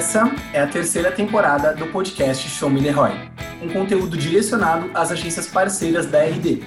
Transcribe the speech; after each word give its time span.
Essa 0.00 0.34
é 0.54 0.62
a 0.62 0.66
terceira 0.66 1.12
temporada 1.12 1.74
do 1.74 1.86
podcast 1.88 2.48
Show 2.48 2.70
Me 2.70 2.82
The 2.82 2.88
Roy, 2.90 3.12
um 3.62 3.68
conteúdo 3.68 4.16
direcionado 4.16 4.90
às 4.94 5.12
agências 5.12 5.46
parceiras 5.46 6.06
da 6.06 6.24
RD. 6.24 6.62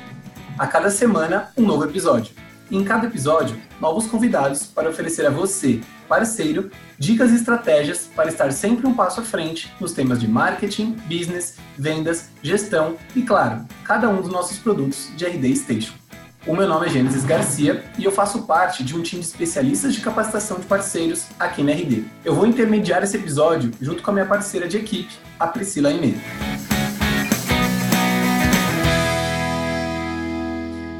A 0.55 0.68
cada 0.68 0.91
semana, 0.91 1.50
um 1.57 1.64
novo 1.64 1.84
episódio. 1.84 2.36
E 2.70 2.77
em 2.77 2.84
cada 2.84 3.07
episódio, 3.07 3.59
novos 3.82 4.05
convidados 4.05 4.68
para 4.68 4.88
oferecer 4.88 5.25
a 5.25 5.32
você, 5.32 5.82
parceiro, 6.07 6.70
dicas 7.00 7.32
e 7.32 7.36
estratégias 7.36 8.07
para 8.16 8.30
estar 8.30 8.52
sempre 8.52 8.86
um 8.86 8.93
passo 8.93 9.21
à 9.21 9.23
frente 9.23 9.73
nos 9.79 9.93
temas 9.93 10.20
de 10.20 10.27
marketing, 10.27 10.91
business, 11.07 11.57
vendas, 11.75 12.29
gestão 12.43 12.97
e, 13.15 13.23
claro, 13.23 13.65
cada 13.84 14.07
um 14.09 14.21
dos 14.21 14.31
nossos 14.31 14.59
produtos 14.59 15.09
de 15.18 15.25
RD 15.25 15.55
Station. 15.55 16.02
O 16.46 16.54
meu 16.54 16.68
nome 16.68 16.88
é 16.88 16.89
Gênesis 16.89 17.23
Garcia 17.23 17.86
e 17.98 18.04
eu 18.04 18.12
faço 18.12 18.46
parte 18.46 18.84
de 18.84 18.98
um 18.98 19.02
time 19.02 19.22
de 19.22 19.27
especialistas 19.27 19.94
de 19.94 20.02
capacitação 20.02 20.59
de 20.59 20.66
parceiros 20.66 21.27
aqui 21.40 21.63
na 21.63 21.72
RD. 21.72 22.04
Eu 22.26 22.36
vou 22.36 22.45
intermediar 22.45 23.02
esse 23.02 23.16
episódio 23.16 23.72
junto 23.80 24.04
com 24.04 24.12
a 24.12 24.13
minha 24.13 24.26
parceira 24.26 24.67
de 24.67 24.76
equipe, 24.76 25.14
a 25.40 25.48
Priscila 25.48 25.88
Aimee. 25.88 26.17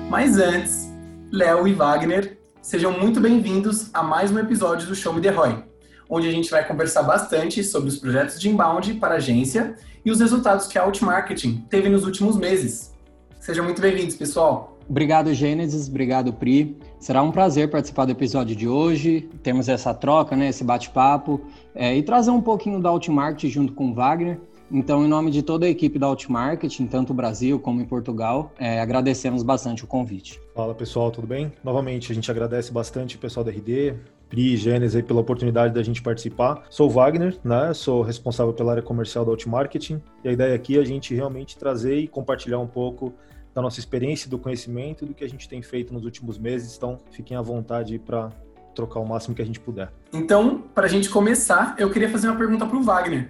Mas 0.09 0.38
antes, 0.38 0.90
Léo 1.30 1.67
e 1.67 1.73
Wagner, 1.73 2.38
sejam 2.62 2.98
muito 2.98 3.20
bem-vindos 3.20 3.89
a 3.94 4.02
mais 4.02 4.31
um 4.31 4.39
episódio 4.39 4.88
do 4.88 4.95
Show 4.95 5.12
Me 5.12 5.20
The 5.20 5.31
Roy, 5.31 5.62
onde 6.09 6.30
a 6.30 6.31
gente 6.31 6.50
vai 6.50 6.66
conversar 6.66 7.03
bastante 7.03 7.66
sobre 7.66 7.89
os 7.89 7.98
projetos 7.98 8.39
de 8.39 8.48
inbound 8.48 8.94
para 8.94 9.16
a 9.16 9.17
agência 9.17 9.75
e 10.05 10.09
os 10.09 10.22
resultados 10.22 10.67
que 10.67 10.80
a 10.80 10.84
Outmarketing 10.84 11.66
teve 11.70 11.89
nos 11.89 12.05
últimos 12.05 12.38
meses. 12.38 12.94
Sejam 13.41 13.66
muito 13.66 13.81
bem-vindos, 13.81 14.16
pessoal! 14.16 14.73
Obrigado, 14.90 15.34
Gênesis. 15.34 15.88
Obrigado, 15.88 16.34
Pri. 16.34 16.78
Será 17.00 17.22
um 17.22 17.32
prazer 17.32 17.70
participar 17.70 18.05
do 18.05 18.12
episódio 18.12 18.55
de 18.55 18.68
hoje. 18.68 19.30
Temos 19.42 19.70
essa 19.70 19.94
troca, 19.94 20.36
né, 20.36 20.50
esse 20.50 20.64
bate-papo 20.64 21.42
é, 21.73 21.95
e 21.95 22.03
trazer 22.03 22.31
um 22.31 22.42
pouquinho 22.42 22.81
da 22.81 22.90
Outmarket 22.90 23.50
junto 23.50 23.73
com 23.73 23.92
o 23.92 23.94
Wagner. 23.94 24.40
Então, 24.72 25.06
em 25.06 25.08
nome 25.08 25.30
de 25.30 25.44
toda 25.44 25.66
a 25.66 25.70
equipe 25.70 26.00
da 26.00 26.08
Outmarket, 26.08 26.80
tanto 26.90 27.09
no 27.09 27.16
Brasil 27.16 27.59
como 27.59 27.81
em 27.81 27.86
Portugal, 27.86 28.52
é, 28.58 28.80
agradecemos 28.80 29.44
bastante 29.44 29.84
o 29.84 29.88
convite. 29.88 30.42
Fala 30.56 30.73
pessoal, 30.73 31.12
tudo 31.12 31.28
bem? 31.28 31.52
Novamente, 31.64 32.12
a 32.12 32.16
gente 32.16 32.30
agradece 32.31 32.72
bastante 32.72 33.16
o 33.16 33.20
pessoal 33.20 33.44
da 33.44 33.52
RD, 33.52 33.94
Pri, 34.30 34.58
Gênesis 34.58 34.95
aí 34.95 35.03
pela 35.03 35.22
oportunidade 35.22 35.75
da 35.75 35.84
gente 35.84 36.02
participar. 36.02 36.64
Sou 36.70 36.88
o 36.88 36.90
Wagner, 36.90 37.38
né? 37.44 37.72
Sou 37.73 38.02
responsável 38.02 38.52
pela 38.52 38.72
área 38.72 38.81
comercial 38.81 39.23
da 39.23 39.30
Outmarketing 39.30 40.02
e 40.23 40.30
a 40.30 40.31
ideia 40.31 40.56
aqui 40.56 40.78
é 40.78 40.81
a 40.81 40.86
gente 40.86 41.14
realmente 41.14 41.56
trazer 41.56 42.00
e 42.00 42.08
compartilhar 42.08 42.58
um 42.58 42.66
pouco 42.66 43.14
da 43.54 43.62
nossa 43.62 43.80
experiência, 43.80 44.30
do 44.30 44.38
conhecimento, 44.38 45.06
do 45.06 45.14
que 45.14 45.23
a 45.23 45.30
gente 45.30 45.48
tem 45.48 45.62
feito 45.62 45.94
nos 45.94 46.04
últimos 46.04 46.38
meses. 46.38 46.76
Então, 46.76 46.98
fiquem 47.12 47.38
à 47.38 47.42
vontade 47.42 48.00
para 48.00 48.30
trocar 48.73 49.00
o 49.00 49.06
máximo 49.06 49.36
que 49.36 49.42
a 49.42 49.46
gente 49.46 49.59
puder. 49.59 49.92
Então, 50.12 50.64
para 50.73 50.86
a 50.86 50.90
gente 50.90 51.09
começar, 51.09 51.76
eu 51.78 51.92
queria 51.92 52.09
fazer 52.09 52.28
uma 52.28 52.38
pergunta 52.38 52.66
para 52.66 52.78
o 52.78 52.81
Wagner. 52.81 53.30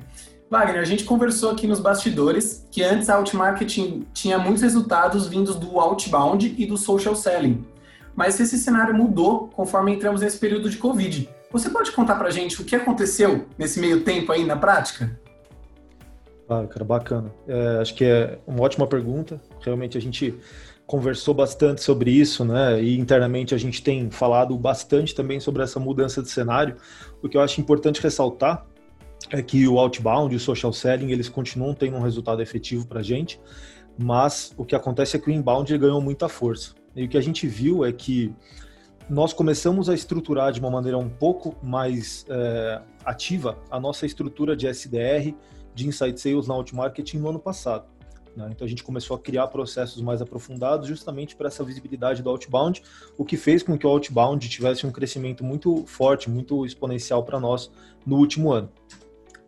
Wagner, 0.50 0.82
a 0.82 0.86
gente 0.86 1.04
conversou 1.04 1.52
aqui 1.52 1.68
nos 1.68 1.80
bastidores 1.80 2.68
que 2.72 2.84
antes 2.84 3.10
a 3.10 3.16
Outmarketing 3.16 4.06
tinha 4.14 4.38
muitos 4.38 4.62
resultados 4.62 5.28
vindos 5.28 5.56
do 5.56 5.80
outbound 5.80 6.56
e 6.58 6.66
do 6.66 6.78
social 6.78 7.16
selling. 7.16 7.66
Mas 8.16 8.40
esse 8.40 8.58
cenário 8.58 8.94
mudou 8.94 9.48
conforme 9.48 9.92
entramos 9.92 10.22
nesse 10.22 10.38
período 10.38 10.70
de 10.70 10.78
Covid. 10.78 11.28
Você 11.52 11.70
pode 11.70 11.92
contar 11.92 12.16
para 12.16 12.28
a 12.28 12.32
gente 12.32 12.62
o 12.62 12.66
que 12.66 12.76
aconteceu 12.76 13.48
nesse 13.58 13.80
meio 13.80 14.02
tempo 14.02 14.32
aí 14.32 14.46
na 14.46 14.56
prática? 14.56 15.20
Claro, 16.47 16.67
cara, 16.67 16.86
bacana. 16.86 17.33
É, 17.47 17.77
acho 17.81 17.95
que 17.95 18.03
é 18.03 18.38
uma 18.45 18.61
ótima 18.61 18.86
pergunta. 18.86 19.41
Realmente 19.61 19.97
a 19.97 20.02
gente 20.02 20.36
conversou 20.86 21.33
bastante 21.33 21.81
sobre 21.81 22.11
isso, 22.11 22.44
né? 22.44 22.81
E 22.81 22.99
internamente 22.99 23.55
a 23.55 23.58
gente 23.58 23.81
tem 23.81 24.11
falado 24.11 24.58
bastante 24.58 25.16
também 25.16 25.39
sobre 25.39 25.64
essa 25.64 25.80
mudança 25.80 26.21
de 26.21 26.30
cenário. 26.30 26.75
O 27.21 27.30
que 27.30 27.38
eu 27.38 27.41
acho 27.41 27.61
importante 27.61 28.02
ressaltar 28.02 28.66
é 29.31 29.41
que 29.41 29.67
o 29.67 29.80
outbound 29.80 30.33
e 30.33 30.37
o 30.37 30.39
social 30.39 30.73
selling 30.73 31.11
eles 31.11 31.30
continuam 31.30 31.73
tendo 31.73 31.95
um 31.95 32.02
resultado 32.02 32.42
efetivo 32.42 32.86
para 32.86 32.99
a 32.99 33.03
gente, 33.03 33.39
mas 33.98 34.53
o 34.58 34.65
que 34.65 34.76
acontece 34.76 35.15
é 35.15 35.20
que 35.20 35.30
o 35.30 35.32
inbound 35.32 35.76
ganhou 35.77 36.02
muita 36.02 36.27
força. 36.27 36.73
E 36.95 37.05
o 37.05 37.09
que 37.09 37.17
a 37.17 37.21
gente 37.21 37.48
viu 37.48 37.86
é 37.86 37.92
que 37.92 38.33
nós 39.09 39.33
começamos 39.33 39.89
a 39.89 39.93
estruturar 39.93 40.52
de 40.52 40.59
uma 40.59 40.70
maneira 40.70 40.98
um 40.98 41.09
pouco 41.09 41.55
mais 41.64 42.26
é, 42.30 42.82
ativa 43.05 43.58
a 43.70 43.80
nossa 43.80 44.05
estrutura 44.05 44.55
de 44.55 44.67
SDR 44.67 45.33
de 45.73 45.88
Insight 45.88 46.20
Sales 46.20 46.48
na 46.48 46.54
Outmarketing 46.54 47.17
no 47.17 47.30
ano 47.30 47.39
passado. 47.39 47.86
Né? 48.36 48.50
Então 48.52 48.66
a 48.66 48.70
gente 48.70 48.84
começou 48.84 49.16
a 49.16 49.20
criar 49.20 49.48
processos 49.48 50.02
mais 50.02 50.22
aprofundados 50.22 50.88
justamente 50.88 51.36
para 51.36 51.48
essa 51.48 51.64
visibilidade 51.64 52.22
do 52.22 52.30
outbound, 52.30 52.82
o 53.17 53.23
que 53.23 53.38
fez 53.38 53.64
com 53.64 53.78
que 53.78 53.86
o 53.86 53.89
outbound 53.89 54.48
tivesse 54.50 54.86
um 54.86 54.92
crescimento 54.92 55.44
muito 55.44 55.86
forte, 55.86 56.30
muito 56.30 56.66
exponencial 56.66 57.23
para 57.23 57.39
nós 57.39 57.72
no 58.06 58.17
último 58.17 58.52
ano. 58.52 58.70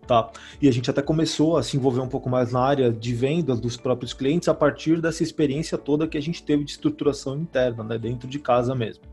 Tá. 0.08 0.32
E 0.62 0.68
a 0.68 0.72
gente 0.72 0.88
até 0.88 1.02
começou 1.02 1.58
a 1.58 1.64
se 1.64 1.76
envolver 1.76 2.00
um 2.00 2.08
pouco 2.08 2.30
mais 2.30 2.52
na 2.52 2.62
área 2.62 2.92
de 2.92 3.14
vendas 3.16 3.60
dos 3.60 3.76
próprios 3.76 4.14
clientes 4.14 4.48
a 4.48 4.54
partir 4.54 5.02
dessa 5.02 5.24
experiência 5.24 5.80
toda 5.80 6.08
que 6.08 6.18
a 6.18 6.22
gente 6.22 6.44
teve 6.44 6.64
de 6.64 6.72
estruturação 6.72 7.36
interna, 7.36 7.84
né, 7.84 7.98
dentro 7.98 8.28
de 8.28 8.38
casa 8.38 8.76
mesmo. 8.76 9.04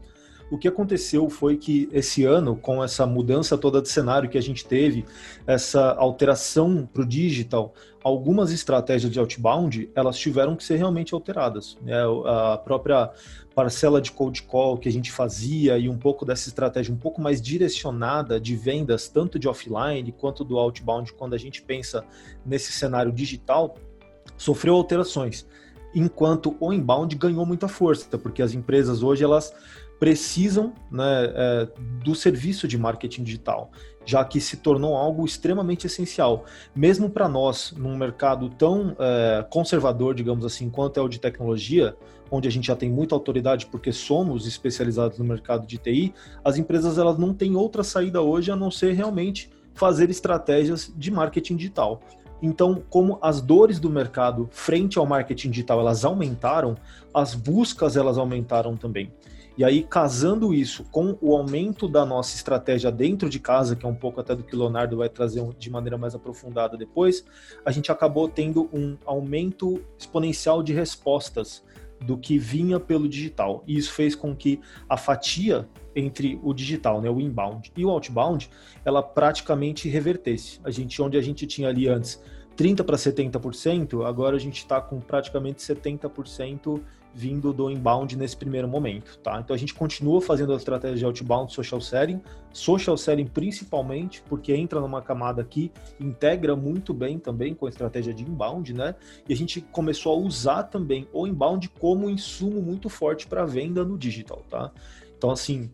O 0.52 0.58
que 0.58 0.68
aconteceu 0.68 1.30
foi 1.30 1.56
que 1.56 1.88
esse 1.90 2.26
ano, 2.26 2.54
com 2.54 2.84
essa 2.84 3.06
mudança 3.06 3.56
toda 3.56 3.80
de 3.80 3.88
cenário 3.88 4.28
que 4.28 4.36
a 4.36 4.42
gente 4.42 4.66
teve, 4.66 5.02
essa 5.46 5.92
alteração 5.92 6.86
para 6.92 7.00
o 7.00 7.06
digital, 7.06 7.72
algumas 8.04 8.52
estratégias 8.52 9.10
de 9.10 9.18
outbound 9.18 9.88
elas 9.94 10.18
tiveram 10.18 10.54
que 10.54 10.62
ser 10.62 10.76
realmente 10.76 11.14
alteradas. 11.14 11.78
Né? 11.80 11.94
A 12.26 12.58
própria 12.58 13.10
parcela 13.54 13.98
de 13.98 14.12
cold 14.12 14.42
call 14.42 14.76
que 14.76 14.90
a 14.90 14.92
gente 14.92 15.10
fazia 15.10 15.78
e 15.78 15.88
um 15.88 15.96
pouco 15.96 16.26
dessa 16.26 16.50
estratégia 16.50 16.92
um 16.92 16.98
pouco 16.98 17.18
mais 17.18 17.40
direcionada 17.40 18.38
de 18.38 18.54
vendas, 18.54 19.08
tanto 19.08 19.38
de 19.38 19.48
offline 19.48 20.12
quanto 20.12 20.44
do 20.44 20.58
outbound, 20.58 21.14
quando 21.14 21.32
a 21.32 21.38
gente 21.38 21.62
pensa 21.62 22.04
nesse 22.44 22.72
cenário 22.72 23.10
digital, 23.10 23.74
sofreu 24.36 24.74
alterações. 24.74 25.46
Enquanto 25.94 26.56
o 26.60 26.74
inbound 26.74 27.16
ganhou 27.16 27.46
muita 27.46 27.68
força, 27.68 28.18
porque 28.18 28.42
as 28.42 28.52
empresas 28.52 29.02
hoje 29.02 29.24
elas 29.24 29.54
precisam 30.02 30.72
né, 30.90 31.32
é, 31.32 31.68
do 32.02 32.12
serviço 32.12 32.66
de 32.66 32.76
marketing 32.76 33.22
digital, 33.22 33.70
já 34.04 34.24
que 34.24 34.40
se 34.40 34.56
tornou 34.56 34.96
algo 34.96 35.24
extremamente 35.24 35.86
essencial, 35.86 36.44
mesmo 36.74 37.08
para 37.08 37.28
nós, 37.28 37.72
num 37.76 37.96
mercado 37.96 38.48
tão 38.48 38.96
é, 38.98 39.46
conservador, 39.48 40.12
digamos 40.12 40.44
assim, 40.44 40.68
quanto 40.68 40.98
é 40.98 41.02
o 41.04 41.06
de 41.06 41.20
tecnologia, 41.20 41.94
onde 42.32 42.48
a 42.48 42.50
gente 42.50 42.66
já 42.66 42.74
tem 42.74 42.90
muita 42.90 43.14
autoridade 43.14 43.66
porque 43.66 43.92
somos 43.92 44.44
especializados 44.44 45.20
no 45.20 45.24
mercado 45.24 45.68
de 45.68 45.78
TI, 45.78 46.12
as 46.44 46.58
empresas 46.58 46.98
elas 46.98 47.16
não 47.16 47.32
têm 47.32 47.54
outra 47.54 47.84
saída 47.84 48.20
hoje 48.20 48.50
a 48.50 48.56
não 48.56 48.72
ser 48.72 48.94
realmente 48.94 49.50
fazer 49.72 50.10
estratégias 50.10 50.92
de 50.96 51.12
marketing 51.12 51.54
digital. 51.54 52.02
Então, 52.42 52.82
como 52.90 53.20
as 53.22 53.40
dores 53.40 53.78
do 53.78 53.88
mercado 53.88 54.48
frente 54.50 54.98
ao 54.98 55.06
marketing 55.06 55.50
digital 55.50 55.78
elas 55.78 56.04
aumentaram, 56.04 56.74
as 57.14 57.36
buscas 57.36 57.96
elas 57.96 58.18
aumentaram 58.18 58.76
também. 58.76 59.12
E 59.56 59.64
aí, 59.64 59.82
casando 59.82 60.54
isso 60.54 60.84
com 60.90 61.16
o 61.20 61.36
aumento 61.36 61.86
da 61.86 62.06
nossa 62.06 62.34
estratégia 62.34 62.90
dentro 62.90 63.28
de 63.28 63.38
casa, 63.38 63.76
que 63.76 63.84
é 63.84 63.88
um 63.88 63.94
pouco 63.94 64.20
até 64.20 64.34
do 64.34 64.42
que 64.42 64.56
o 64.56 64.58
Leonardo 64.58 64.96
vai 64.96 65.08
trazer 65.08 65.46
de 65.58 65.70
maneira 65.70 65.98
mais 65.98 66.14
aprofundada 66.14 66.76
depois, 66.76 67.24
a 67.64 67.70
gente 67.70 67.92
acabou 67.92 68.28
tendo 68.28 68.70
um 68.72 68.96
aumento 69.04 69.82
exponencial 69.98 70.62
de 70.62 70.72
respostas 70.72 71.62
do 72.00 72.16
que 72.16 72.38
vinha 72.38 72.80
pelo 72.80 73.08
digital. 73.08 73.62
E 73.66 73.76
isso 73.76 73.92
fez 73.92 74.14
com 74.14 74.34
que 74.34 74.60
a 74.88 74.96
fatia 74.96 75.68
entre 75.94 76.40
o 76.42 76.54
digital, 76.54 77.00
né, 77.00 77.10
o 77.10 77.20
inbound 77.20 77.70
e 77.76 77.84
o 77.84 77.90
outbound, 77.90 78.48
ela 78.84 79.02
praticamente 79.02 79.88
revertesse. 79.88 80.60
A 80.64 80.70
gente 80.70 81.00
onde 81.00 81.18
a 81.18 81.22
gente 81.22 81.46
tinha 81.46 81.68
ali 81.68 81.88
antes 81.88 82.20
30 82.56 82.84
para 82.84 82.96
70%, 82.96 84.04
agora 84.06 84.36
a 84.36 84.38
gente 84.38 84.58
está 84.58 84.80
com 84.80 85.00
praticamente 85.00 85.62
70% 85.62 86.80
vindo 87.14 87.52
do 87.52 87.70
inbound 87.70 88.16
nesse 88.16 88.36
primeiro 88.36 88.66
momento, 88.66 89.18
tá? 89.18 89.40
Então 89.40 89.54
a 89.54 89.58
gente 89.58 89.74
continua 89.74 90.20
fazendo 90.20 90.52
a 90.52 90.56
estratégia 90.56 90.96
de 90.96 91.04
outbound 91.04 91.52
social 91.52 91.80
selling, 91.80 92.20
social 92.52 92.96
selling 92.96 93.26
principalmente, 93.26 94.22
porque 94.28 94.54
entra 94.54 94.80
numa 94.80 95.02
camada 95.02 95.44
que 95.44 95.70
integra 96.00 96.56
muito 96.56 96.94
bem 96.94 97.18
também 97.18 97.54
com 97.54 97.66
a 97.66 97.68
estratégia 97.68 98.14
de 98.14 98.22
inbound, 98.22 98.72
né? 98.72 98.94
E 99.28 99.32
a 99.32 99.36
gente 99.36 99.60
começou 99.60 100.14
a 100.14 100.16
usar 100.16 100.64
também 100.64 101.06
o 101.12 101.26
inbound 101.26 101.68
como 101.78 102.08
insumo 102.08 102.62
muito 102.62 102.88
forte 102.88 103.26
para 103.26 103.44
venda 103.44 103.84
no 103.84 103.98
digital, 103.98 104.42
tá? 104.48 104.70
Então 105.16 105.30
assim, 105.30 105.70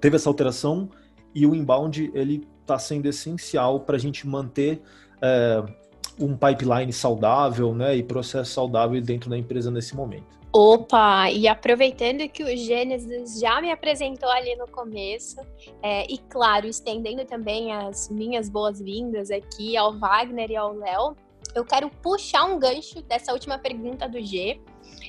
teve 0.00 0.16
essa 0.16 0.28
alteração 0.28 0.88
e 1.34 1.46
o 1.46 1.54
inbound 1.54 2.10
ele 2.14 2.46
está 2.60 2.78
sendo 2.78 3.06
essencial 3.06 3.80
para 3.80 3.96
a 3.96 3.98
gente 3.98 4.26
manter 4.26 4.80
é, 5.20 5.64
um 6.20 6.36
pipeline 6.36 6.92
saudável, 6.92 7.74
né, 7.74 7.96
e 7.96 8.02
processo 8.02 8.52
saudável 8.52 9.00
dentro 9.00 9.30
da 9.30 9.38
empresa 9.38 9.70
nesse 9.70 9.94
momento. 9.94 10.37
Opa, 10.50 11.30
e 11.30 11.46
aproveitando 11.46 12.26
que 12.28 12.42
o 12.42 12.56
Gênesis 12.56 13.38
já 13.38 13.60
me 13.60 13.70
apresentou 13.70 14.30
ali 14.30 14.56
no 14.56 14.66
começo, 14.66 15.36
é, 15.82 16.10
e 16.10 16.16
claro, 16.16 16.66
estendendo 16.66 17.24
também 17.26 17.72
as 17.72 18.08
minhas 18.08 18.48
boas-vindas 18.48 19.30
aqui 19.30 19.76
ao 19.76 19.98
Wagner 19.98 20.50
e 20.50 20.56
ao 20.56 20.72
Léo, 20.72 21.14
eu 21.54 21.64
quero 21.64 21.90
puxar 21.90 22.44
um 22.44 22.58
gancho 22.58 23.02
dessa 23.02 23.32
última 23.32 23.58
pergunta 23.58 24.08
do 24.08 24.20
G 24.24 24.58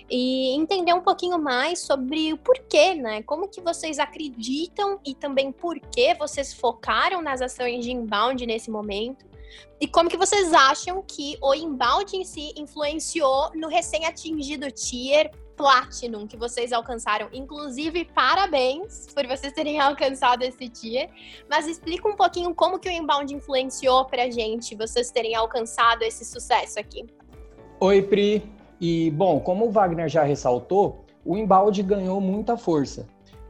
e 0.09 0.55
entender 0.55 0.93
um 0.93 1.01
pouquinho 1.01 1.39
mais 1.39 1.79
sobre 1.79 2.33
o 2.33 2.37
porquê, 2.37 2.95
né? 2.95 3.21
Como 3.23 3.47
que 3.47 3.61
vocês 3.61 3.99
acreditam 3.99 4.99
e 5.05 5.13
também 5.13 5.51
por 5.51 5.79
que 5.79 6.15
vocês 6.15 6.53
focaram 6.53 7.21
nas 7.21 7.41
ações 7.41 7.83
de 7.83 7.91
inbound 7.91 8.45
nesse 8.45 8.71
momento. 8.71 9.28
E 9.79 9.87
como 9.87 10.09
que 10.09 10.17
vocês 10.17 10.53
acham 10.53 11.01
que 11.01 11.37
o 11.41 11.53
inbound 11.53 12.15
em 12.15 12.23
si 12.23 12.53
influenciou 12.55 13.51
no 13.55 13.67
recém-atingido 13.67 14.71
tier 14.71 15.31
Platinum 15.59 16.25
que 16.25 16.37
vocês 16.37 16.71
alcançaram. 16.71 17.27
Inclusive, 17.33 18.05
parabéns 18.15 19.07
por 19.13 19.27
vocês 19.27 19.51
terem 19.51 19.77
alcançado 19.77 20.41
esse 20.41 20.69
tier. 20.69 21.09
Mas 21.49 21.67
explica 21.67 22.07
um 22.07 22.15
pouquinho 22.15 22.55
como 22.55 22.79
que 22.79 22.87
o 22.87 22.91
inbound 22.91 23.35
influenciou 23.35 24.05
pra 24.05 24.29
gente, 24.29 24.73
vocês 24.73 25.11
terem 25.11 25.35
alcançado 25.35 26.03
esse 26.03 26.23
sucesso 26.23 26.79
aqui. 26.79 27.05
Oi, 27.77 28.01
Pri. 28.01 28.49
E, 28.79 29.11
bom, 29.11 29.41
como 29.41 29.65
o 29.65 29.69
Wagner 29.69 30.07
já 30.07 30.23
ressaltou, 30.23 31.03
o 31.25 31.35
embalde 31.35 31.83
ganhou 31.83 32.21
muita 32.21 32.55
força. 32.55 33.05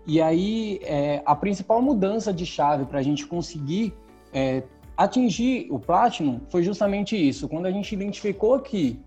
E 0.08 0.20
aí, 0.20 0.80
é, 0.82 1.22
a 1.24 1.36
principal 1.36 1.80
mudança 1.80 2.34
de 2.34 2.44
chave 2.44 2.86
para 2.86 2.98
a 2.98 3.04
gente 3.04 3.28
conseguir 3.28 3.94
é, 4.34 4.64
atingir 5.00 5.66
o 5.72 5.80
Platinum 5.80 6.42
foi 6.50 6.62
justamente 6.62 7.16
isso. 7.16 7.48
Quando 7.48 7.68
a 7.68 7.72
gente 7.72 7.96
identificou 7.96 8.60
que 8.60 9.00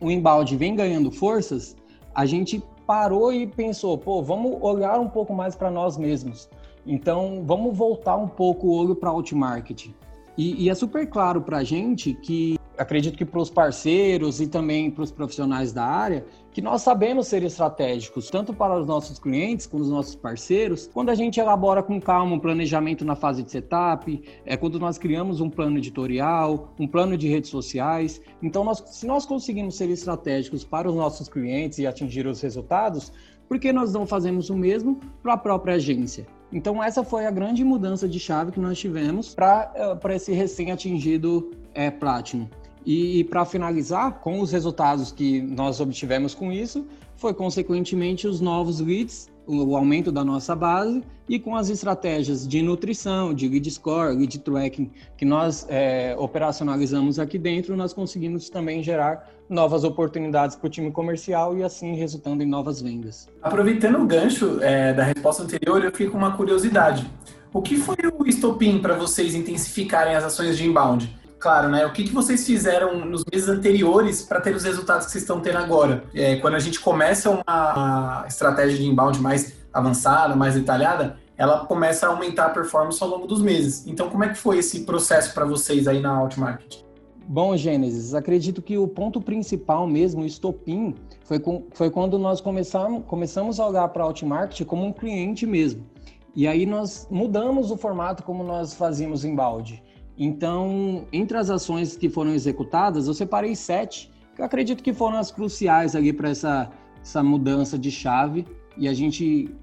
o 0.00 0.12
embalde 0.12 0.56
vem 0.56 0.76
ganhando 0.76 1.10
forças, 1.10 1.76
a 2.14 2.24
gente 2.24 2.62
parou 2.86 3.32
e 3.32 3.44
pensou, 3.44 3.98
pô, 3.98 4.22
vamos 4.22 4.56
olhar 4.60 5.00
um 5.00 5.08
pouco 5.08 5.34
mais 5.34 5.56
para 5.56 5.72
nós 5.72 5.98
mesmos. 5.98 6.48
Então, 6.86 7.42
vamos 7.44 7.76
voltar 7.76 8.16
um 8.16 8.28
pouco 8.28 8.68
o 8.68 8.70
olho 8.70 8.94
para 8.94 9.12
o 9.12 9.22
marketing. 9.34 9.92
E, 10.36 10.64
e 10.64 10.70
é 10.70 10.74
super 10.74 11.10
claro 11.10 11.42
para 11.42 11.58
a 11.58 11.64
gente 11.64 12.14
que 12.14 12.56
acredito 12.78 13.18
que 13.18 13.24
para 13.24 13.40
os 13.40 13.50
parceiros 13.50 14.40
e 14.40 14.46
também 14.46 14.90
para 14.90 15.02
os 15.02 15.10
profissionais 15.10 15.72
da 15.72 15.84
área, 15.84 16.24
que 16.52 16.62
nós 16.62 16.82
sabemos 16.82 17.26
ser 17.26 17.42
estratégicos, 17.42 18.30
tanto 18.30 18.54
para 18.54 18.78
os 18.78 18.86
nossos 18.86 19.18
clientes, 19.18 19.66
como 19.66 19.82
os 19.82 19.90
nossos 19.90 20.14
parceiros, 20.14 20.88
quando 20.92 21.10
a 21.10 21.14
gente 21.14 21.38
elabora 21.38 21.82
com 21.82 22.00
calma 22.00 22.34
um 22.34 22.38
planejamento 22.38 23.04
na 23.04 23.14
fase 23.14 23.42
de 23.42 23.50
setup, 23.50 24.22
é 24.46 24.56
quando 24.56 24.78
nós 24.78 24.96
criamos 24.96 25.40
um 25.40 25.50
plano 25.50 25.78
editorial, 25.78 26.72
um 26.78 26.86
plano 26.86 27.16
de 27.16 27.28
redes 27.28 27.50
sociais. 27.50 28.20
Então, 28.42 28.64
nós, 28.64 28.82
se 28.86 29.06
nós 29.06 29.26
conseguimos 29.26 29.76
ser 29.76 29.90
estratégicos 29.90 30.64
para 30.64 30.88
os 30.88 30.94
nossos 30.94 31.28
clientes 31.28 31.78
e 31.78 31.86
atingir 31.86 32.26
os 32.26 32.40
resultados, 32.40 33.12
por 33.48 33.58
que 33.58 33.72
nós 33.72 33.92
não 33.92 34.06
fazemos 34.06 34.50
o 34.50 34.56
mesmo 34.56 35.00
para 35.22 35.34
a 35.34 35.38
própria 35.38 35.74
agência? 35.74 36.26
Então, 36.52 36.82
essa 36.82 37.04
foi 37.04 37.26
a 37.26 37.30
grande 37.30 37.62
mudança 37.64 38.08
de 38.08 38.18
chave 38.18 38.52
que 38.52 38.60
nós 38.60 38.78
tivemos 38.78 39.34
para 39.34 39.72
eh, 39.74 40.14
esse 40.14 40.32
recém-atingido 40.32 41.50
é, 41.74 41.90
Platinum. 41.90 42.48
E, 42.84 43.20
e 43.20 43.24
para 43.24 43.44
finalizar, 43.44 44.20
com 44.20 44.40
os 44.40 44.52
resultados 44.52 45.12
que 45.12 45.40
nós 45.40 45.80
obtivemos 45.80 46.34
com 46.34 46.52
isso, 46.52 46.86
foi 47.16 47.34
consequentemente 47.34 48.26
os 48.26 48.40
novos 48.40 48.80
leads, 48.80 49.28
o 49.46 49.76
aumento 49.76 50.12
da 50.12 50.22
nossa 50.22 50.54
base 50.54 51.02
e 51.26 51.38
com 51.38 51.56
as 51.56 51.70
estratégias 51.70 52.46
de 52.46 52.60
nutrição, 52.62 53.32
de 53.32 53.48
lead 53.48 53.70
score, 53.70 54.14
lead 54.14 54.38
tracking 54.40 54.90
que 55.16 55.24
nós 55.24 55.66
é, 55.68 56.14
operacionalizamos 56.18 57.18
aqui 57.18 57.38
dentro, 57.38 57.74
nós 57.74 57.92
conseguimos 57.94 58.50
também 58.50 58.82
gerar 58.82 59.26
novas 59.48 59.84
oportunidades 59.84 60.54
para 60.54 60.66
o 60.66 60.70
time 60.70 60.90
comercial 60.90 61.56
e 61.56 61.62
assim 61.62 61.94
resultando 61.94 62.42
em 62.42 62.46
novas 62.46 62.82
vendas. 62.82 63.28
Aproveitando 63.42 63.98
o 63.98 64.06
gancho 64.06 64.58
é, 64.62 64.92
da 64.92 65.04
resposta 65.04 65.42
anterior, 65.42 65.82
eu 65.82 65.90
fiquei 65.90 66.08
com 66.08 66.18
uma 66.18 66.36
curiosidade. 66.36 67.10
O 67.52 67.62
que 67.62 67.76
foi 67.76 67.96
o 68.18 68.26
estopim 68.26 68.78
para 68.78 68.94
vocês 68.94 69.34
intensificarem 69.34 70.14
as 70.14 70.24
ações 70.24 70.58
de 70.58 70.66
inbound? 70.66 71.18
Claro, 71.38 71.68
né? 71.68 71.86
O 71.86 71.92
que, 71.92 72.04
que 72.04 72.12
vocês 72.12 72.44
fizeram 72.44 73.04
nos 73.04 73.24
meses 73.30 73.48
anteriores 73.48 74.22
para 74.22 74.40
ter 74.40 74.54
os 74.54 74.64
resultados 74.64 75.06
que 75.06 75.12
vocês 75.12 75.22
estão 75.22 75.40
tendo 75.40 75.58
agora? 75.58 76.04
É, 76.14 76.36
quando 76.36 76.54
a 76.54 76.58
gente 76.58 76.80
começa 76.80 77.30
uma, 77.30 78.24
estratégia 78.26 78.78
de 78.78 78.86
inbound 78.86 79.20
mais 79.20 79.54
avançada, 79.72 80.34
mais 80.34 80.54
detalhada, 80.54 81.16
ela 81.36 81.64
começa 81.66 82.06
a 82.06 82.10
aumentar 82.10 82.46
a 82.46 82.50
performance 82.50 83.02
ao 83.02 83.08
longo 83.08 83.26
dos 83.26 83.40
meses. 83.40 83.86
Então, 83.86 84.10
como 84.10 84.24
é 84.24 84.28
que 84.28 84.38
foi 84.38 84.58
esse 84.58 84.80
processo 84.80 85.32
para 85.32 85.44
vocês 85.44 85.86
aí 85.86 86.00
na 86.00 86.18
Outmarket? 86.18 86.84
Bom, 87.30 87.56
Gênesis, 87.56 88.14
acredito 88.14 88.62
que 88.62 88.78
o 88.78 88.88
ponto 88.88 89.20
principal 89.20 89.86
mesmo, 89.86 90.22
o 90.22 90.26
estopim, 90.26 90.94
foi, 91.24 91.38
com, 91.38 91.66
foi 91.72 91.90
quando 91.90 92.18
nós 92.18 92.40
começamos, 92.40 93.04
começamos 93.06 93.60
a 93.60 93.66
olhar 93.68 93.86
para 93.88 94.02
a 94.02 94.06
Outmarket 94.06 94.64
como 94.64 94.86
um 94.86 94.92
cliente 94.92 95.46
mesmo. 95.46 95.86
E 96.34 96.46
aí 96.46 96.64
nós 96.64 97.06
mudamos 97.10 97.70
o 97.70 97.76
formato 97.76 98.22
como 98.22 98.42
nós 98.42 98.72
fazíamos 98.72 99.24
em 99.24 99.34
balde. 99.34 99.82
Então, 100.18 101.06
entre 101.12 101.38
as 101.38 101.48
ações 101.48 101.96
que 101.96 102.08
foram 102.08 102.32
executadas, 102.32 103.06
eu 103.06 103.14
separei 103.14 103.54
sete, 103.54 104.10
que 104.34 104.40
eu 104.40 104.44
acredito 104.44 104.82
que 104.82 104.92
foram 104.92 105.16
as 105.16 105.30
cruciais 105.30 105.94
ali 105.94 106.12
para 106.12 106.30
essa, 106.30 106.70
essa 107.00 107.22
mudança 107.22 107.78
de 107.78 107.90
chave 107.90 108.44
e 108.76 108.88
a 108.88 108.92
gente 108.92 109.54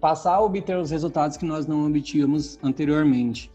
passar 0.00 0.34
a 0.34 0.40
obter 0.40 0.78
os 0.78 0.92
resultados 0.92 1.36
que 1.36 1.44
nós 1.44 1.66
não 1.66 1.86
obtínhamos 1.86 2.56
anteriormente. 2.62 3.50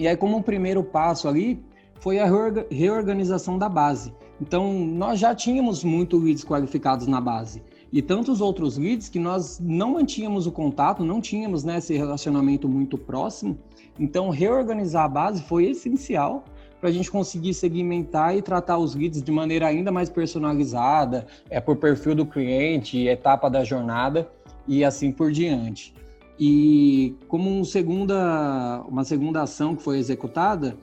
E 0.00 0.08
aí, 0.08 0.16
como 0.16 0.38
um 0.38 0.42
primeiro 0.42 0.82
passo 0.82 1.28
ali, 1.28 1.62
foi 2.00 2.18
a 2.18 2.26
reorganização 2.70 3.58
da 3.58 3.68
base. 3.68 4.14
Então, 4.40 4.72
nós 4.72 5.18
já 5.18 5.34
tínhamos 5.34 5.84
muito 5.84 6.16
leads 6.16 6.44
qualificados 6.44 7.06
na 7.06 7.20
base. 7.20 7.62
E 7.92 8.00
tantos 8.00 8.40
outros 8.40 8.78
leads 8.78 9.08
que 9.08 9.18
nós 9.18 9.58
não 9.60 9.92
mantínhamos 9.92 10.46
o 10.46 10.52
contato, 10.52 11.04
não 11.04 11.20
tínhamos 11.20 11.64
né, 11.64 11.78
esse 11.78 11.96
relacionamento 11.96 12.68
muito 12.68 12.96
próximo, 12.96 13.58
então, 13.98 14.30
reorganizar 14.30 15.04
a 15.04 15.08
base 15.08 15.42
foi 15.42 15.66
essencial 15.66 16.44
para 16.80 16.90
a 16.90 16.92
gente 16.92 17.10
conseguir 17.10 17.54
segmentar 17.54 18.36
e 18.36 18.42
tratar 18.42 18.78
os 18.78 18.94
leads 18.94 19.22
de 19.22 19.32
maneira 19.32 19.66
ainda 19.66 19.90
mais 19.90 20.08
personalizada, 20.08 21.26
é 21.50 21.60
por 21.60 21.76
perfil 21.76 22.14
do 22.14 22.24
cliente, 22.24 23.06
etapa 23.06 23.48
da 23.50 23.64
jornada 23.64 24.30
e 24.66 24.84
assim 24.84 25.10
por 25.10 25.32
diante. 25.32 25.92
E 26.38 27.16
como 27.26 27.50
um 27.50 27.64
segunda, 27.64 28.84
uma 28.86 29.02
segunda 29.02 29.42
ação 29.42 29.74
que 29.74 29.82
foi 29.82 29.98
executada, 29.98 30.76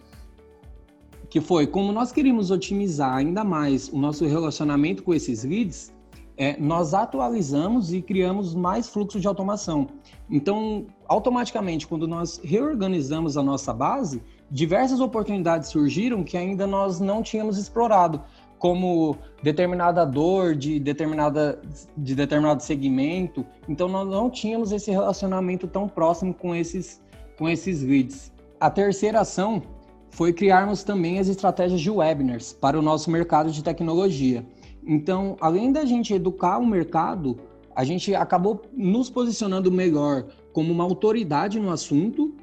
que 1.29 1.39
foi 1.39 1.65
como 1.65 1.93
nós 1.93 2.11
queríamos 2.11 2.51
otimizar 2.51 3.15
ainda 3.15 3.43
mais 3.43 3.87
o 3.87 3.97
nosso 3.97 4.25
relacionamento 4.25 5.01
com 5.01 5.13
esses 5.13 5.45
leads, 5.45 5.94
é, 6.37 6.57
nós 6.59 6.93
atualizamos 6.93 7.93
e 7.93 8.01
criamos 8.01 8.53
mais 8.53 8.89
fluxo 8.89 9.19
de 9.19 9.27
automação. 9.27 9.87
Então, 10.29 10.85
automaticamente, 11.07 11.87
quando 11.87 12.07
nós 12.07 12.39
reorganizamos 12.43 13.37
a 13.37 13.43
nossa 13.43 13.73
base, 13.73 14.21
diversas 14.49 14.99
oportunidades 14.99 15.69
surgiram 15.69 16.23
que 16.23 16.37
ainda 16.37 16.67
nós 16.67 16.99
não 16.99 17.21
tínhamos 17.21 17.57
explorado, 17.57 18.21
como 18.57 19.17
determinada 19.43 20.05
dor 20.05 20.55
de, 20.55 20.79
determinada, 20.79 21.61
de 21.95 22.15
determinado 22.15 22.63
segmento. 22.63 23.45
Então, 23.67 23.87
nós 23.87 24.07
não 24.07 24.29
tínhamos 24.29 24.71
esse 24.71 24.91
relacionamento 24.91 25.67
tão 25.67 25.87
próximo 25.87 26.33
com 26.33 26.55
esses, 26.55 27.01
com 27.37 27.47
esses 27.47 27.81
leads. 27.81 28.31
A 28.59 28.69
terceira 28.69 29.21
ação 29.21 29.61
foi 30.09 30.31
criarmos 30.31 30.83
também 30.83 31.19
as 31.19 31.27
estratégias 31.27 31.81
de 31.81 31.91
webinars 31.91 32.53
para 32.53 32.79
o 32.79 32.81
nosso 32.81 33.11
mercado 33.11 33.51
de 33.51 33.61
tecnologia. 33.61 34.45
Então, 34.85 35.35
além 35.41 35.71
da 35.71 35.83
gente 35.85 36.13
educar 36.13 36.59
o 36.59 36.65
mercado, 36.65 37.37
a 37.75 37.83
gente 37.83 38.13
acabou 38.13 38.61
nos 38.73 39.09
posicionando 39.09 39.71
melhor 39.71 40.25
como 40.53 40.71
uma 40.71 40.83
autoridade 40.83 41.59
no 41.59 41.71
assunto 41.71 42.33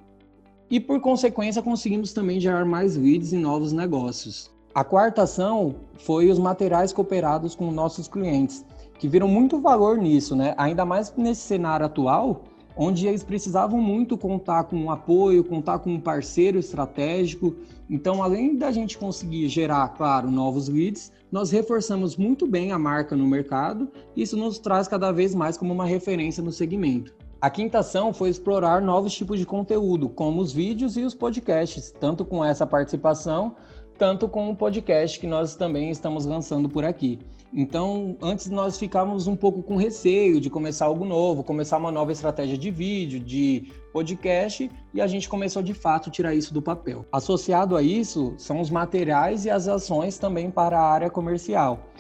e, 0.69 0.81
por 0.81 1.01
consequência, 1.01 1.63
conseguimos 1.63 2.13
também 2.13 2.41
gerar 2.41 2.65
mais 2.65 2.97
leads 2.97 3.33
e 3.33 3.37
novos 3.37 3.73
negócios. 3.73 4.51
A 4.75 4.83
quarta 4.83 5.23
ação 5.23 5.77
foi 5.99 6.31
os 6.31 6.39
materiais 6.39 6.93
cooperados 6.93 7.55
com 7.55 7.71
nossos 7.71 8.09
clientes, 8.09 8.65
que 8.99 9.07
viram 9.07 9.29
muito 9.29 9.61
valor 9.61 9.99
nisso, 9.99 10.35
né? 10.35 10.55
Ainda 10.57 10.85
mais 10.85 11.13
nesse 11.17 11.43
cenário 11.43 11.87
atual, 11.87 12.43
onde 12.77 13.07
eles 13.07 13.23
precisavam 13.23 13.81
muito 13.81 14.17
contar 14.17 14.65
com 14.65 14.77
um 14.77 14.91
apoio, 14.91 15.45
contar 15.45 15.79
com 15.79 15.93
um 15.93 16.01
parceiro 16.01 16.59
estratégico. 16.59 17.55
Então, 17.89 18.23
além 18.23 18.57
da 18.57 18.73
gente 18.73 18.97
conseguir 18.97 19.49
gerar, 19.49 19.89
claro, 19.89 20.31
novos 20.31 20.69
leads, 20.69 21.13
nós 21.33 21.51
reforçamos 21.51 22.15
muito 22.15 22.47
bem 22.47 22.73
a 22.73 22.79
marca 22.79 23.17
no 23.17 23.27
mercado 23.27 23.91
e 24.15 24.21
isso 24.21 24.37
nos 24.37 24.59
traz 24.59 24.87
cada 24.87 25.11
vez 25.11 25.35
mais 25.35 25.57
como 25.57 25.73
uma 25.73 25.87
referência 25.87 26.43
no 26.43 26.53
segmento. 26.53 27.15
A 27.41 27.49
quinta 27.49 27.79
ação 27.79 28.13
foi 28.13 28.29
explorar 28.29 28.83
novos 28.83 29.15
tipos 29.15 29.39
de 29.39 29.47
conteúdo, 29.47 30.11
como 30.11 30.43
os 30.43 30.53
vídeos 30.53 30.97
e 30.99 31.01
os 31.01 31.15
podcasts, 31.15 31.91
tanto 31.99 32.23
com 32.23 32.45
essa 32.45 32.67
participação, 32.67 33.57
tanto 33.99 34.29
com 34.29 34.51
o 34.51 34.57
podcast 34.57 35.19
que 35.19 35.27
nós 35.27 35.57
também 35.57 35.91
estamos 35.91 36.27
lançando 36.27 36.69
por 36.69 36.85
aqui. 36.85 37.19
Então, 37.55 38.17
antes 38.23 38.49
nós 38.49 38.79
ficávamos 38.79 39.27
um 39.27 39.37
pouco 39.37 39.63
com 39.63 39.77
receio 39.77 40.41
de 40.41 40.49
começar 40.49 40.87
algo 40.87 41.05
novo, 41.05 41.45
começar 41.45 41.77
uma 41.77 41.93
nova 41.93 42.11
estratégia 42.11 42.57
de 42.57 42.71
vídeo, 42.71 43.21
de 43.21 43.71
podcast, 43.93 44.71
e 44.95 45.01
a 45.03 45.07
gente 45.07 45.29
começou 45.29 45.63
de 45.63 45.75
fato 45.75 46.11
tirar 46.11 46.35
isso 46.35 46.55
do 46.55 46.63
papel. 46.63 47.05
Associado 47.13 47.77
a 47.77 47.83
isso, 47.83 48.33
são 48.39 48.59
os 48.59 48.71
materiais 48.71 49.45
e 49.45 49.51
as 49.51 49.69
ações 49.69 50.17
também 50.17 50.51
para 50.51 50.81
a 50.81 50.91
área 50.91 51.11
comercial, 51.11 51.91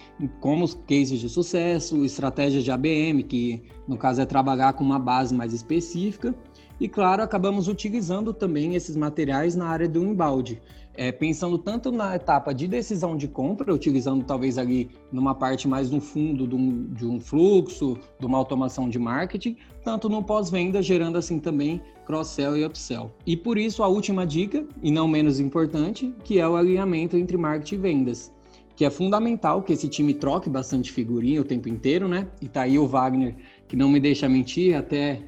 como 0.40 0.64
os 0.64 0.72
cases 0.72 1.20
de 1.20 1.28
sucesso, 1.28 2.02
estratégias 2.02 2.64
de 2.64 2.70
ABM, 2.70 3.22
que 3.22 3.62
no 3.86 3.98
caso 3.98 4.22
é 4.22 4.26
trabalhar 4.26 4.72
com 4.72 4.82
uma 4.82 4.98
base 4.98 5.34
mais 5.34 5.52
específica, 5.52 6.34
E 6.82 6.88
claro, 6.88 7.22
acabamos 7.22 7.68
utilizando 7.68 8.34
também 8.34 8.74
esses 8.74 8.96
materiais 8.96 9.54
na 9.54 9.68
área 9.68 9.88
do 9.88 10.02
embalde, 10.02 10.60
é, 10.94 11.12
pensando 11.12 11.56
tanto 11.56 11.92
na 11.92 12.16
etapa 12.16 12.52
de 12.52 12.66
decisão 12.66 13.16
de 13.16 13.28
compra, 13.28 13.72
utilizando 13.72 14.24
talvez 14.24 14.58
ali 14.58 14.90
numa 15.12 15.32
parte 15.32 15.68
mais 15.68 15.92
no 15.92 16.00
fundo 16.00 16.44
de 16.44 16.56
um, 16.56 16.92
de 16.92 17.06
um 17.06 17.20
fluxo, 17.20 17.96
de 18.18 18.26
uma 18.26 18.36
automação 18.36 18.88
de 18.88 18.98
marketing, 18.98 19.56
tanto 19.84 20.08
no 20.08 20.24
pós-venda, 20.24 20.82
gerando 20.82 21.16
assim 21.16 21.38
também 21.38 21.80
cross-sell 22.04 22.56
e 22.56 22.64
upsell. 22.64 23.12
E 23.24 23.36
por 23.36 23.58
isso 23.58 23.84
a 23.84 23.86
última 23.86 24.26
dica, 24.26 24.66
e 24.82 24.90
não 24.90 25.06
menos 25.06 25.38
importante, 25.38 26.12
que 26.24 26.40
é 26.40 26.48
o 26.48 26.56
alinhamento 26.56 27.16
entre 27.16 27.36
marketing 27.36 27.76
e 27.76 27.78
vendas 27.78 28.32
que 28.74 28.86
é 28.86 28.90
fundamental 28.90 29.62
que 29.62 29.74
esse 29.74 29.86
time 29.86 30.14
troque 30.14 30.48
bastante 30.48 30.90
figurinha 30.90 31.42
o 31.42 31.44
tempo 31.44 31.68
inteiro, 31.68 32.08
né? 32.08 32.26
E 32.40 32.48
tá 32.48 32.62
aí 32.62 32.78
o 32.78 32.86
Wagner, 32.86 33.36
que 33.68 33.76
não 33.76 33.88
me 33.88 34.00
deixa 34.00 34.28
mentir, 34.28 34.74
até 34.74 35.20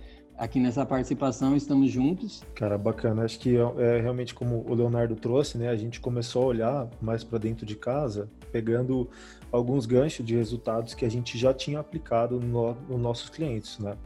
aqui 0.45 0.61
nessa 0.61 0.85
participação 0.85 1.57
estamos 1.57 1.91
juntos. 1.91 2.43
Cara, 2.55 2.77
bacana. 2.77 3.25
Acho 3.25 3.39
que 3.39 3.57
é, 3.57 3.97
é 3.97 4.01
realmente 4.01 4.35
como 4.35 4.65
o 4.69 4.75
Leonardo 4.75 5.17
trouxe, 5.17 5.57
né? 5.57 5.69
A 5.69 5.77
gente 5.77 6.01
começou 6.01 6.43
a 6.43 6.47
olhar 6.47 6.91
mais 7.01 7.25
para 7.25 7.39
dentro 7.39 7.65
de 7.65 7.75
casa, 7.75 8.29
pegando 8.53 9.09
alguns 9.51 9.87
ganchos 9.87 10.25
de 10.25 10.37
resultados 10.37 10.95
que 10.95 11.05
a 11.05 11.09
gente 11.09 11.39
já 11.39 11.55
tinha 11.55 11.81
aplicado 11.81 12.39
no, 12.39 12.75
nos 12.89 13.01
nossos 13.01 13.31
clientes, 13.31 13.79
né? 13.79 13.97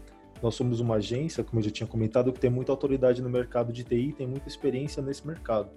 Nós 0.40 0.54
somos 0.54 0.78
uma 0.78 0.96
agência, 0.96 1.42
como 1.42 1.58
eu 1.58 1.64
já 1.64 1.70
tinha 1.70 1.86
comentado, 1.86 2.32
que 2.32 2.38
tem 2.38 2.48
muita 2.48 2.70
autoridade 2.70 3.20
no 3.20 3.28
mercado 3.28 3.72
de 3.72 3.82
TI, 3.82 4.14
tem 4.16 4.26
muita 4.26 4.46
experiência 4.46 5.02
nesse 5.02 5.26
mercado. 5.26 5.68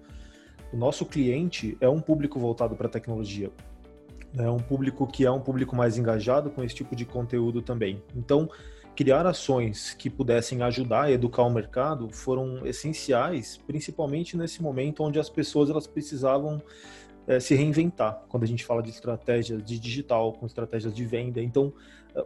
O 0.71 0.77
nosso 0.77 1.03
cliente 1.05 1.75
é 1.81 1.89
um 1.89 1.99
público 1.99 2.39
voltado 2.39 2.75
para 2.75 2.87
tecnologia. 2.87 3.51
É 4.37 4.49
um 4.49 4.59
público 4.59 5.07
que 5.07 5.25
é 5.25 5.31
um 5.31 5.41
público 5.41 5.75
mais 5.75 5.97
engajado 5.97 6.51
com 6.51 6.63
esse 6.63 6.75
tipo 6.75 6.95
de 6.95 7.03
conteúdo 7.03 7.61
também. 7.61 8.01
Então, 8.15 8.47
criar 8.95 9.25
ações 9.25 9.93
que 9.93 10.09
pudessem 10.09 10.61
ajudar 10.61 11.03
a 11.03 11.11
educar 11.11 11.43
o 11.43 11.49
mercado 11.49 12.09
foram 12.09 12.65
essenciais, 12.65 13.57
principalmente 13.65 14.35
nesse 14.35 14.61
momento 14.61 15.03
onde 15.03 15.19
as 15.19 15.29
pessoas 15.29 15.69
elas 15.69 15.87
precisavam 15.87 16.61
é, 17.31 17.39
se 17.39 17.55
reinventar. 17.55 18.23
Quando 18.27 18.43
a 18.43 18.47
gente 18.47 18.63
fala 18.63 18.81
de 18.81 18.89
estratégias 18.89 19.63
de 19.63 19.79
digital, 19.79 20.33
com 20.33 20.45
estratégias 20.45 20.93
de 20.93 21.05
venda, 21.05 21.41
então 21.41 21.73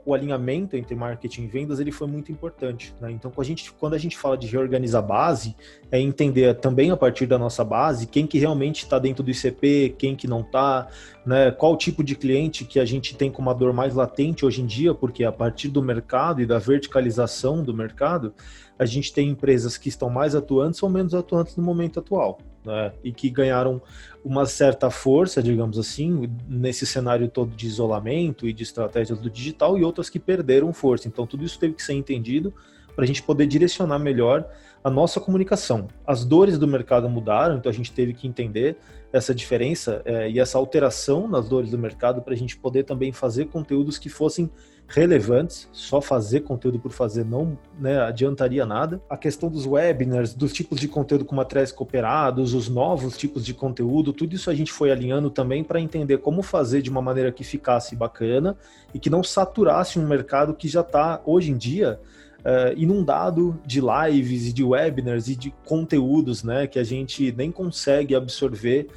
o 0.04 0.14
alinhamento 0.14 0.76
entre 0.76 0.96
marketing 0.96 1.44
e 1.44 1.48
vendas 1.48 1.80
ele 1.80 1.92
foi 1.92 2.08
muito 2.08 2.32
importante. 2.32 2.94
Né? 3.00 3.12
Então, 3.12 3.30
quando 3.30 3.46
a, 3.46 3.48
gente, 3.48 3.72
quando 3.74 3.94
a 3.94 3.98
gente 3.98 4.18
fala 4.18 4.38
de 4.38 4.48
reorganizar 4.48 5.04
a 5.04 5.06
base, 5.06 5.56
é 5.92 6.00
entender 6.00 6.56
também 6.56 6.90
a 6.90 6.98
partir 6.98 7.28
da 7.28 7.38
nossa 7.38 7.64
base 7.64 8.08
quem 8.08 8.26
que 8.26 8.40
realmente 8.40 8.84
está 8.84 8.98
dentro 8.98 9.24
do 9.24 9.30
ICP, 9.30 9.96
quem 9.98 10.16
que 10.16 10.28
não 10.28 10.42
está, 10.42 10.88
né? 11.26 11.52
qual 11.52 11.78
tipo 11.78 12.04
de 12.04 12.16
cliente 12.16 12.66
que 12.66 12.80
a 12.80 12.86
gente 12.86 13.16
tem 13.16 13.32
com 13.32 13.42
uma 13.42 13.54
dor 13.54 13.74
mais 13.74 13.94
latente 13.94 14.46
hoje 14.46 14.62
em 14.62 14.66
dia, 14.66 14.94
porque 14.94 15.24
a 15.24 15.32
partir 15.32 15.68
do 15.68 15.82
mercado 15.82 16.42
e 16.42 16.46
da 16.46 16.58
verticalização 16.58 17.64
do 17.64 17.74
mercado, 17.74 18.34
a 18.77 18.86
gente 18.86 19.13
tem 19.13 19.29
empresas 19.29 19.77
que 19.77 19.89
estão 19.89 20.10
mais 20.10 20.36
atuantes 20.36 20.82
ou 20.84 20.89
menos 20.89 21.13
atuantes 21.13 21.55
no 21.55 21.63
momento 21.63 22.00
atual. 22.00 22.39
Né? 22.63 22.91
E 23.03 23.12
que 23.12 23.29
ganharam 23.29 23.82
uma 24.24 24.46
certa 24.46 24.89
força, 24.89 25.41
digamos 25.41 25.77
assim, 25.77 26.29
nesse 26.48 26.86
cenário 26.86 27.29
todo 27.29 27.55
de 27.55 27.67
isolamento 27.67 28.48
e 28.48 28.53
de 28.53 28.63
estratégias 28.63 29.20
do 29.20 29.29
digital, 29.29 29.77
e 29.77 29.84
outras 29.84 30.10
que 30.10 30.20
perderam 30.20 30.74
força. 30.74 31.08
Então, 31.08 31.27
tudo 31.27 31.46
isso 31.46 31.60
teve 31.60 31.75
que 31.75 31.84
ser 31.84 31.94
entendido 31.94 32.53
para 32.96 33.03
a 33.03 33.08
gente 33.08 33.22
poder 33.22 33.46
direcionar 33.46 34.00
melhor 34.00 34.50
a 34.86 34.89
nossa 34.92 35.20
comunicação. 35.20 35.88
As 36.06 36.24
dores 36.24 36.60
do 36.60 36.68
mercado 36.68 37.10
mudaram, 37.10 37.58
então 37.58 37.72
a 37.72 37.74
gente 37.74 37.92
teve 37.92 38.13
que 38.13 38.27
entender 38.27 38.77
essa 39.12 39.34
diferença 39.34 40.04
é, 40.06 40.30
e 40.30 40.39
essa 40.39 40.60
alteração 40.60 41.27
nas 41.27 41.50
dores 41.50 41.72
do 41.72 41.77
mercado 41.80 42.22
para 42.22 42.36
a 42.36 42.38
gente 42.38 42.56
poder 42.56 42.84
também 42.84 43.12
fazer 43.12 43.46
conteúdos 43.46 43.98
que 43.98 44.10
fossem 44.10 44.48
relevantes, 44.88 45.68
só 45.72 46.00
fazer 46.00 46.42
conteúdo 46.42 46.77
por 46.77 46.92
fazer 46.92 47.25
não 47.25 47.58
né, 47.80 48.00
adiantaria 48.00 48.63
nada. 48.63 49.01
A 49.10 49.18
questão 49.18 49.50
dos 49.50 49.65
webinars, 49.65 50.36
dos 50.36 50.54
tipos 50.54 50.80
de 50.80 50.88
conteúdo 50.88 51.25
com 51.25 51.34
materiais 51.34 51.72
cooperados, 51.72 52.54
os 52.54 52.70
novos 52.70 53.18
tipos 53.18 53.44
de 53.44 53.56
conteúdo, 53.56 54.13
tudo 54.13 54.36
isso 54.36 54.51
a 54.51 54.54
gente 54.54 54.72
foi 54.72 54.92
alinhando 54.92 55.32
também 55.32 55.63
para 55.63 55.82
entender 55.82 56.20
como 56.20 56.44
fazer 56.44 56.84
de 56.84 56.92
uma 56.92 57.01
maneira 57.01 57.32
que 57.32 57.44
ficasse 57.44 57.96
bacana 57.96 58.56
e 58.94 59.00
que 59.00 59.10
não 59.10 59.24
saturasse 59.24 59.98
um 59.98 60.08
mercado 60.08 60.54
que 60.54 60.68
já 60.68 60.82
está, 60.82 61.24
hoje 61.25 61.50
em 61.50 61.58
dia, 61.58 62.00
Uh, 62.46 62.78
inundado 62.78 63.60
de 63.66 63.82
lives 63.82 64.46
e 64.46 64.54
de 64.54 64.64
webinars 64.64 65.28
e 65.28 65.36
de 65.36 65.50
conteúdos, 65.66 66.44
né, 66.44 66.68
que 66.68 66.78
a 66.78 66.84
gente 66.84 67.32
nem 67.32 67.52
consegue 67.52 68.14
absorver 68.14 68.88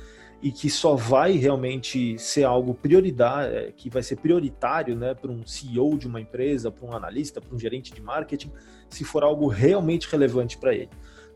e 0.42 0.52
que 0.52 0.70
só 0.70 0.94
vai 0.94 1.32
realmente 1.32 2.18
ser 2.18 2.44
algo 2.44 2.74
prioridade, 2.74 3.54
é, 3.54 3.72
que 3.76 3.90
vai 3.90 4.02
ser 4.02 4.16
prioritário 4.16 4.94
né, 4.94 5.14
para 5.14 5.30
um 5.30 5.44
CEO 5.44 5.96
de 5.98 6.06
uma 6.06 6.20
empresa, 6.20 6.70
para 6.70 6.86
um 6.86 6.92
analista, 6.92 7.40
para 7.40 7.54
um 7.54 7.58
gerente 7.58 7.92
de 7.92 8.00
marketing, 8.00 8.52
se 8.88 9.02
for 9.02 9.24
algo 9.24 9.48
realmente 9.48 10.08
relevante 10.08 10.56
para 10.56 10.74
ele. 10.74 10.90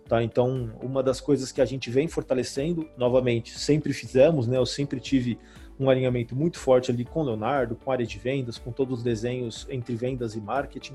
Tá? 0.09 0.23
Então, 0.23 0.73
uma 0.81 1.03
das 1.03 1.21
coisas 1.21 1.51
que 1.51 1.61
a 1.61 1.65
gente 1.65 1.91
vem 1.91 2.07
fortalecendo, 2.07 2.89
novamente, 2.97 3.59
sempre 3.59 3.93
fizemos, 3.93 4.47
né, 4.47 4.57
eu 4.57 4.67
sempre 4.67 5.01
tive 5.01 5.39
um 5.81 5.91
alinhamento 5.91 6.37
muito 6.37 6.59
forte 6.59 6.91
ali 6.93 7.05
com 7.05 7.21
o 7.21 7.25
Leonardo, 7.25 7.75
com 7.75 7.91
a 7.91 7.95
área 7.95 8.07
de 8.07 8.19
vendas, 8.19 8.57
com 8.57 8.71
todos 8.71 8.99
os 8.99 9.05
desenhos 9.05 9.67
entre 9.69 9.97
vendas 9.97 10.37
e 10.37 10.41
marketing, 10.41 10.95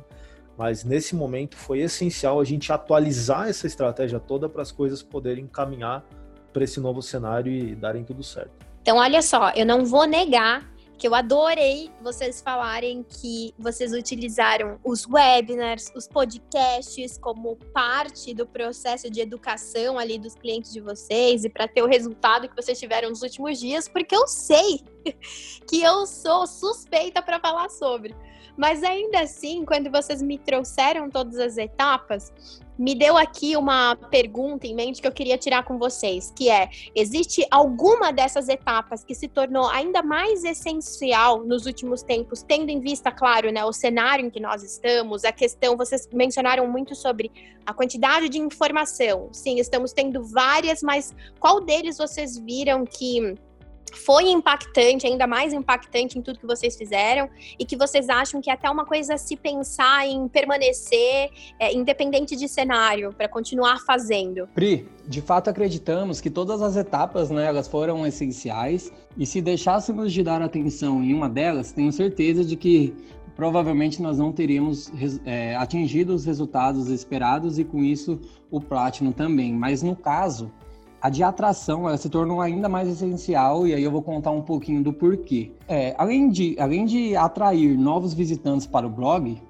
mas 0.57 0.83
nesse 0.83 1.15
momento 1.15 1.55
foi 1.55 1.79
essencial 1.79 2.39
a 2.39 2.43
gente 2.43 2.71
atualizar 2.71 3.47
essa 3.47 3.67
estratégia 3.67 4.19
toda 4.19 4.49
para 4.49 4.61
as 4.61 4.71
coisas 4.71 5.03
poderem 5.03 5.45
caminhar 5.45 6.03
para 6.51 6.63
esse 6.63 6.79
novo 6.79 7.01
cenário 7.01 7.51
e 7.51 7.75
darem 7.75 8.03
tudo 8.03 8.23
certo. 8.23 8.65
Então, 8.81 8.97
olha 8.97 9.21
só, 9.21 9.51
eu 9.51 9.65
não 9.65 9.85
vou 9.85 10.05
negar 10.05 10.67
que 10.97 11.07
eu 11.07 11.13
adorei 11.13 11.91
vocês 12.01 12.41
falarem 12.41 13.05
que 13.07 13.53
vocês 13.59 13.93
utilizaram 13.93 14.79
os 14.83 15.07
webinars, 15.07 15.91
os 15.95 16.07
podcasts 16.07 17.19
como 17.19 17.55
parte 17.71 18.33
do 18.33 18.47
processo 18.47 19.09
de 19.09 19.21
educação 19.21 19.99
ali 19.99 20.17
dos 20.17 20.33
clientes 20.33 20.73
de 20.73 20.81
vocês 20.81 21.43
e 21.45 21.49
para 21.49 21.67
ter 21.67 21.83
o 21.83 21.87
resultado 21.87 22.49
que 22.49 22.55
vocês 22.55 22.79
tiveram 22.79 23.09
nos 23.09 23.21
últimos 23.21 23.59
dias, 23.59 23.87
porque 23.87 24.15
eu 24.15 24.27
sei 24.27 24.81
que 25.69 25.81
eu 25.81 26.07
sou 26.07 26.47
suspeita 26.47 27.21
para 27.21 27.39
falar 27.39 27.69
sobre. 27.69 28.15
Mas 28.57 28.83
ainda 28.83 29.21
assim, 29.21 29.63
quando 29.63 29.91
vocês 29.91 30.21
me 30.21 30.37
trouxeram 30.37 31.09
todas 31.09 31.37
as 31.37 31.57
etapas, 31.57 32.33
me 32.77 32.93
deu 32.93 33.17
aqui 33.17 33.55
uma 33.55 33.95
pergunta 33.95 34.67
em 34.67 34.75
mente 34.75 35.01
que 35.01 35.07
eu 35.07 35.11
queria 35.11 35.37
tirar 35.37 35.63
com 35.63 35.77
vocês, 35.77 36.31
que 36.35 36.49
é: 36.49 36.69
existe 36.95 37.45
alguma 37.49 38.11
dessas 38.11 38.49
etapas 38.49 39.03
que 39.03 39.15
se 39.15 39.27
tornou 39.27 39.67
ainda 39.67 40.03
mais 40.03 40.43
essencial 40.43 41.43
nos 41.43 41.65
últimos 41.65 42.03
tempos, 42.03 42.43
tendo 42.43 42.69
em 42.69 42.79
vista, 42.79 43.11
claro, 43.11 43.51
né, 43.51 43.63
o 43.65 43.73
cenário 43.73 44.25
em 44.25 44.29
que 44.29 44.39
nós 44.39 44.63
estamos, 44.63 45.23
a 45.23 45.31
questão, 45.31 45.75
vocês 45.75 46.07
mencionaram 46.13 46.67
muito 46.67 46.95
sobre 46.95 47.31
a 47.65 47.73
quantidade 47.73 48.29
de 48.29 48.39
informação. 48.39 49.29
Sim, 49.31 49.59
estamos 49.59 49.91
tendo 49.91 50.23
várias, 50.23 50.81
mas 50.81 51.15
qual 51.39 51.61
deles 51.61 51.97
vocês 51.97 52.37
viram 52.37 52.85
que 52.85 53.35
foi 53.93 54.29
impactante, 54.29 55.07
ainda 55.07 55.27
mais 55.27 55.53
impactante 55.53 56.17
em 56.17 56.21
tudo 56.21 56.39
que 56.39 56.45
vocês 56.45 56.75
fizeram 56.75 57.29
e 57.57 57.65
que 57.65 57.75
vocês 57.75 58.09
acham 58.09 58.41
que 58.41 58.49
é 58.49 58.53
até 58.53 58.69
uma 58.69 58.85
coisa 58.85 59.17
se 59.17 59.35
pensar 59.35 60.07
em 60.07 60.27
permanecer 60.27 61.29
é, 61.59 61.73
independente 61.73 62.35
de 62.35 62.47
cenário 62.47 63.13
para 63.13 63.27
continuar 63.27 63.79
fazendo. 63.85 64.47
Pri, 64.53 64.87
de 65.07 65.21
fato 65.21 65.49
acreditamos 65.49 66.19
que 66.21 66.29
todas 66.29 66.61
as 66.61 66.75
etapas, 66.75 67.29
né, 67.29 67.45
elas 67.45 67.67
foram 67.67 68.05
essenciais 68.05 68.91
e 69.17 69.25
se 69.25 69.41
deixássemos 69.41 70.11
de 70.11 70.23
dar 70.23 70.41
atenção 70.41 71.03
em 71.03 71.13
uma 71.13 71.29
delas, 71.29 71.71
tenho 71.71 71.91
certeza 71.91 72.43
de 72.43 72.55
que 72.55 72.93
provavelmente 73.35 74.01
nós 74.01 74.17
não 74.17 74.33
teríamos 74.33 74.91
é, 75.23 75.55
atingido 75.55 76.13
os 76.13 76.25
resultados 76.25 76.89
esperados 76.89 77.59
e 77.59 77.63
com 77.63 77.83
isso 77.83 78.19
o 78.49 78.59
Platinum 78.59 79.11
também. 79.11 79.53
Mas 79.53 79.83
no 79.83 79.95
caso 79.95 80.51
a 81.01 81.09
de 81.09 81.23
atração 81.23 81.87
ela 81.87 81.97
se 81.97 82.09
tornou 82.09 82.41
ainda 82.41 82.67
mais 82.67 82.87
essencial 82.87 83.67
e 83.67 83.73
aí 83.73 83.83
eu 83.83 83.91
vou 83.91 84.01
contar 84.01 84.31
um 84.31 84.41
pouquinho 84.41 84.83
do 84.83 84.91
porquê. 84.91 85.51
É, 85.67 85.95
além, 85.97 86.29
de, 86.29 86.55
além 86.59 86.85
de 86.85 87.15
atrair 87.15 87.77
novos 87.77 88.13
visitantes 88.13 88.65
para 88.65 88.87
o 88.87 88.89
blog, 88.89 89.41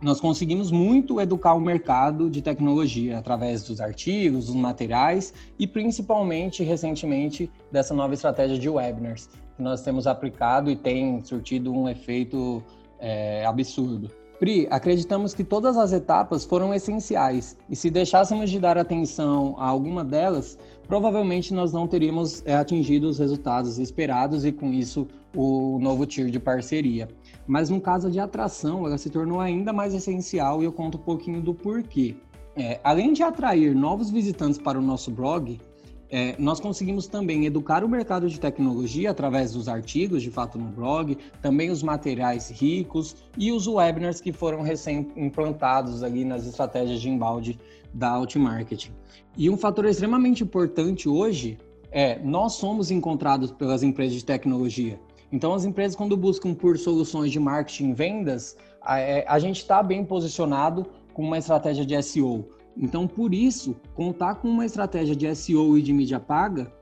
nós 0.00 0.20
conseguimos 0.20 0.70
muito 0.70 1.20
educar 1.20 1.54
o 1.54 1.60
mercado 1.60 2.30
de 2.30 2.40
tecnologia 2.40 3.18
através 3.18 3.64
dos 3.64 3.80
artigos, 3.80 4.46
dos 4.46 4.54
materiais 4.54 5.34
e 5.58 5.66
principalmente 5.66 6.62
recentemente 6.62 7.50
dessa 7.70 7.92
nova 7.92 8.14
estratégia 8.14 8.58
de 8.58 8.68
webinars 8.68 9.28
que 9.56 9.62
nós 9.62 9.82
temos 9.82 10.06
aplicado 10.06 10.70
e 10.70 10.76
tem 10.76 11.22
surtido 11.22 11.72
um 11.72 11.88
efeito 11.88 12.62
é, 12.98 13.44
absurdo. 13.44 14.10
Pri, 14.40 14.66
acreditamos 14.70 15.34
que 15.34 15.44
todas 15.44 15.76
as 15.76 15.92
etapas 15.92 16.46
foram 16.46 16.72
essenciais 16.72 17.58
e 17.68 17.76
se 17.76 17.90
deixássemos 17.90 18.48
de 18.48 18.58
dar 18.58 18.78
atenção 18.78 19.54
a 19.58 19.66
alguma 19.66 20.02
delas, 20.02 20.58
provavelmente 20.88 21.52
nós 21.52 21.74
não 21.74 21.86
teríamos 21.86 22.42
é, 22.46 22.56
atingido 22.56 23.06
os 23.06 23.18
resultados 23.18 23.78
esperados 23.78 24.46
e 24.46 24.50
com 24.50 24.72
isso 24.72 25.06
o 25.36 25.78
novo 25.78 26.06
tier 26.06 26.30
de 26.30 26.40
parceria. 26.40 27.06
Mas 27.46 27.68
no 27.68 27.82
caso 27.82 28.10
de 28.10 28.18
atração, 28.18 28.86
ela 28.86 28.96
se 28.96 29.10
tornou 29.10 29.40
ainda 29.40 29.74
mais 29.74 29.92
essencial 29.92 30.62
e 30.62 30.64
eu 30.64 30.72
conto 30.72 30.96
um 30.96 31.02
pouquinho 31.02 31.42
do 31.42 31.52
porquê. 31.52 32.16
É, 32.56 32.80
além 32.82 33.12
de 33.12 33.22
atrair 33.22 33.74
novos 33.74 34.10
visitantes 34.10 34.58
para 34.58 34.78
o 34.78 34.82
nosso 34.82 35.10
blog, 35.10 35.60
é, 36.10 36.34
nós 36.38 36.58
conseguimos 36.58 37.06
também 37.06 37.46
educar 37.46 37.84
o 37.84 37.88
mercado 37.88 38.28
de 38.28 38.40
tecnologia 38.40 39.10
através 39.10 39.52
dos 39.52 39.68
artigos, 39.68 40.22
de 40.22 40.30
fato, 40.30 40.58
no 40.58 40.64
blog, 40.66 41.16
também 41.40 41.70
os 41.70 41.82
materiais 41.82 42.50
ricos 42.50 43.14
e 43.38 43.52
os 43.52 43.68
webinars 43.68 44.20
que 44.20 44.32
foram 44.32 44.62
recém-implantados 44.62 46.02
ali 46.02 46.24
nas 46.24 46.46
estratégias 46.46 47.00
de 47.00 47.08
embalde 47.08 47.58
da 47.94 48.10
Outmarketing. 48.10 48.90
E 49.36 49.48
um 49.48 49.56
fator 49.56 49.84
extremamente 49.84 50.42
importante 50.42 51.08
hoje 51.08 51.58
é 51.92 52.18
nós 52.18 52.54
somos 52.54 52.90
encontrados 52.90 53.52
pelas 53.52 53.82
empresas 53.82 54.14
de 54.14 54.24
tecnologia. 54.24 54.98
Então, 55.32 55.54
as 55.54 55.64
empresas, 55.64 55.94
quando 55.94 56.16
buscam 56.16 56.52
por 56.52 56.76
soluções 56.76 57.30
de 57.30 57.38
marketing 57.38 57.90
e 57.90 57.94
vendas, 57.94 58.56
a, 58.82 58.98
é, 58.98 59.24
a 59.28 59.38
gente 59.38 59.58
está 59.58 59.80
bem 59.80 60.04
posicionado 60.04 60.86
com 61.14 61.22
uma 61.22 61.38
estratégia 61.38 61.86
de 61.86 62.00
SEO. 62.02 62.48
Então, 62.76 63.06
por 63.06 63.34
isso, 63.34 63.76
contar 63.94 64.36
com 64.36 64.48
uma 64.48 64.64
estratégia 64.64 65.14
de 65.14 65.32
SEO 65.34 65.76
e 65.76 65.82
de 65.82 65.92
mídia 65.92 66.20
paga 66.20 66.72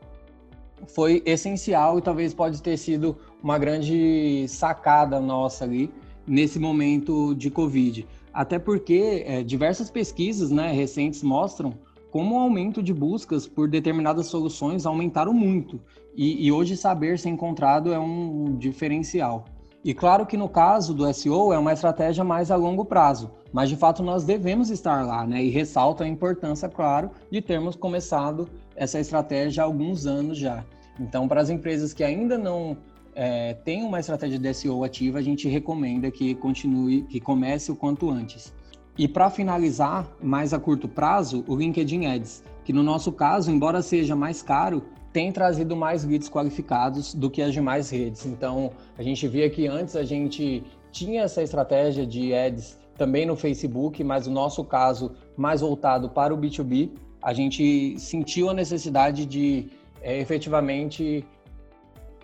foi 0.87 1.23
essencial 1.27 1.99
e 1.99 2.03
talvez 2.03 2.33
pode 2.33 2.63
ter 2.63 2.77
sido 2.77 3.17
uma 3.43 3.59
grande 3.59 4.47
sacada 4.49 5.21
nossa 5.21 5.65
ali 5.65 5.91
nesse 6.27 6.59
momento 6.59 7.35
de 7.35 7.51
Covid. 7.51 8.07
Até 8.33 8.59
porque 8.59 9.25
é, 9.27 9.43
diversas 9.43 9.91
pesquisas 9.91 10.51
né, 10.51 10.71
recentes 10.71 11.23
mostram 11.23 11.75
como 12.11 12.37
o 12.37 12.39
aumento 12.39 12.83
de 12.83 12.95
buscas 12.95 13.47
por 13.47 13.69
determinadas 13.69 14.27
soluções 14.27 14.87
aumentaram 14.87 15.33
muito. 15.33 15.81
E, 16.15 16.47
e 16.47 16.53
hoje 16.53 16.77
saber 16.77 17.19
ser 17.19 17.31
encontrado 17.31 17.93
é 17.93 17.99
um 17.99 18.57
diferencial. 18.57 19.45
E 19.85 19.95
claro 19.95 20.27
que 20.27 20.37
no 20.37 20.49
caso 20.49 20.93
do 20.93 21.13
SEO 21.13 21.53
é 21.53 21.59
uma 21.59 21.73
estratégia 21.73 22.25
mais 22.25 22.51
a 22.51 22.57
longo 22.57 22.85
prazo, 22.85 23.31
mas 23.53 23.69
de 23.69 23.77
fato 23.77 24.03
nós 24.03 24.25
devemos 24.25 24.71
estar 24.71 25.07
lá, 25.07 25.27
né? 25.27 25.43
E 25.43 25.51
ressalta 25.51 26.05
a 26.05 26.09
importância, 26.09 26.69
claro, 26.69 27.11
de 27.31 27.41
termos 27.41 27.77
começado 27.77 28.49
essa 28.75 28.99
estratégia 28.99 29.63
há 29.63 29.67
alguns 29.67 30.07
anos 30.07 30.37
já. 30.37 30.65
Então, 30.99 31.29
para 31.29 31.41
as 31.41 31.49
empresas 31.49 31.95
que 31.95 32.03
ainda 32.03 32.37
não 32.37 32.77
é, 33.15 33.55
têm 33.55 33.85
uma 33.85 34.01
estratégia 34.01 34.39
de 34.39 34.53
SEO 34.53 34.83
ativa, 34.83 35.19
a 35.19 35.23
gente 35.23 35.49
recomenda 35.49 36.11
que 36.11 36.35
continue, 36.35 37.03
que 37.03 37.21
comece 37.21 37.71
o 37.71 37.77
quanto 37.77 38.11
antes. 38.11 38.53
E 38.97 39.07
para 39.07 39.31
finalizar, 39.31 40.09
mais 40.21 40.53
a 40.53 40.59
curto 40.59 40.89
prazo, 40.89 41.45
o 41.47 41.55
LinkedIn 41.55 42.07
Ads, 42.07 42.43
que 42.65 42.73
no 42.73 42.83
nosso 42.83 43.13
caso, 43.13 43.51
embora 43.51 43.81
seja 43.81 44.17
mais 44.17 44.43
caro, 44.43 44.83
tem 45.13 45.33
trazido 45.33 45.75
mais 45.75 46.05
leads 46.05 46.29
qualificados 46.29 47.15
do 47.15 47.31
que 47.31 47.43
as 47.43 47.53
demais 47.53 47.91
redes. 47.91 48.27
Então, 48.27 48.71
a 48.97 49.03
gente 49.03 49.27
via 49.27 49.49
que 49.49 49.67
antes 49.67 49.97
a 49.97 50.05
gente 50.05 50.63
tinha 50.91 51.23
essa 51.23 51.43
estratégia 51.43 52.07
de 52.07 52.35
ads 52.35 52.79
também 52.97 53.25
no 53.25 53.37
Facebook, 53.37 54.03
mas 54.03 54.27
o 54.27 54.31
nosso 54.31 54.65
caso 54.65 55.13
mais 55.37 55.61
voltado 55.61 56.11
para 56.11 56.35
o 56.35 56.39
B2B, 56.39 56.91
a 57.23 57.33
gente 57.33 57.99
sentiu 57.99 58.51
a 58.51 58.55
necessidade 58.55 59.25
de 59.25 59.71
é, 60.03 60.19
efetivamente 60.19 61.25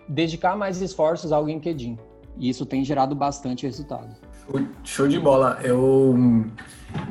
dedicar 0.07 0.55
mais 0.55 0.81
esforços 0.81 1.31
ao 1.31 1.45
LinkedIn. 1.45 1.97
E 2.37 2.49
isso 2.49 2.65
tem 2.65 2.83
gerado 2.83 3.15
bastante 3.15 3.65
resultado. 3.65 4.09
Show 4.83 5.07
de 5.07 5.19
bola. 5.19 5.59
Eu 5.63 6.45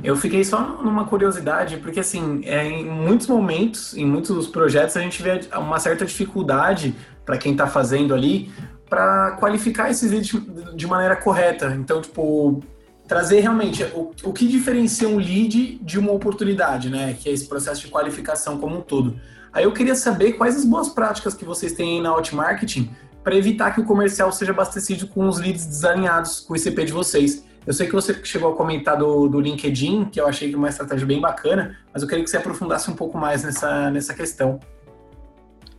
eu 0.02 0.16
fiquei 0.16 0.44
só 0.44 0.82
numa 0.82 1.04
curiosidade, 1.06 1.76
porque 1.78 2.00
assim, 2.00 2.42
é, 2.44 2.66
em 2.66 2.84
muitos 2.84 3.26
momentos, 3.26 3.96
em 3.96 4.06
muitos 4.06 4.46
projetos, 4.46 4.96
a 4.96 5.00
gente 5.00 5.22
vê 5.22 5.40
uma 5.56 5.78
certa 5.78 6.04
dificuldade 6.04 6.94
para 7.24 7.36
quem 7.38 7.52
está 7.52 7.66
fazendo 7.66 8.14
ali 8.14 8.50
para 8.88 9.32
qualificar 9.32 9.90
esses 9.90 10.10
leads 10.10 10.40
de 10.74 10.86
maneira 10.86 11.16
correta. 11.16 11.74
Então, 11.74 12.00
tipo, 12.00 12.62
trazer 13.08 13.40
realmente 13.40 13.82
o, 13.94 14.12
o 14.22 14.32
que 14.32 14.46
diferencia 14.46 15.08
um 15.08 15.16
lead 15.16 15.78
de 15.82 15.98
uma 15.98 16.12
oportunidade, 16.12 16.90
né? 16.90 17.16
Que 17.18 17.28
é 17.28 17.32
esse 17.32 17.46
processo 17.46 17.80
de 17.80 17.88
qualificação 17.88 18.58
como 18.58 18.78
um 18.78 18.80
todo. 18.80 19.18
Aí 19.52 19.64
eu 19.64 19.72
queria 19.72 19.94
saber 19.94 20.32
quais 20.32 20.56
as 20.56 20.64
boas 20.64 20.88
práticas 20.88 21.34
que 21.34 21.44
vocês 21.44 21.72
têm 21.72 22.02
na 22.02 22.10
Outmarketing 22.10 22.90
para 23.24 23.34
evitar 23.34 23.74
que 23.74 23.80
o 23.80 23.84
comercial 23.84 24.30
seja 24.30 24.52
abastecido 24.52 25.08
com 25.08 25.26
os 25.26 25.38
leads 25.38 25.64
desalinhados 25.64 26.40
com 26.40 26.52
o 26.52 26.56
ICP 26.56 26.84
de 26.84 26.92
vocês. 26.92 27.44
Eu 27.66 27.72
sei 27.72 27.86
que 27.86 27.94
você 27.94 28.12
chegou 28.22 28.52
a 28.52 28.56
comentar 28.56 28.98
do, 28.98 29.26
do 29.26 29.40
LinkedIn, 29.40 30.04
que 30.04 30.20
eu 30.20 30.28
achei 30.28 30.50
que 30.50 30.54
é 30.54 30.58
uma 30.58 30.68
estratégia 30.68 31.06
bem 31.06 31.18
bacana, 31.18 31.78
mas 31.92 32.02
eu 32.02 32.08
queria 32.08 32.22
que 32.22 32.28
você 32.28 32.36
aprofundasse 32.36 32.90
um 32.90 32.94
pouco 32.94 33.16
mais 33.16 33.42
nessa, 33.42 33.90
nessa 33.90 34.12
questão. 34.12 34.60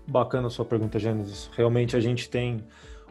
Bacana 0.08 0.48
a 0.48 0.50
sua 0.50 0.66
pergunta, 0.66 0.98
Gênesis. 0.98 1.52
Realmente 1.56 1.96
a 1.96 2.00
gente 2.00 2.28
tem 2.28 2.64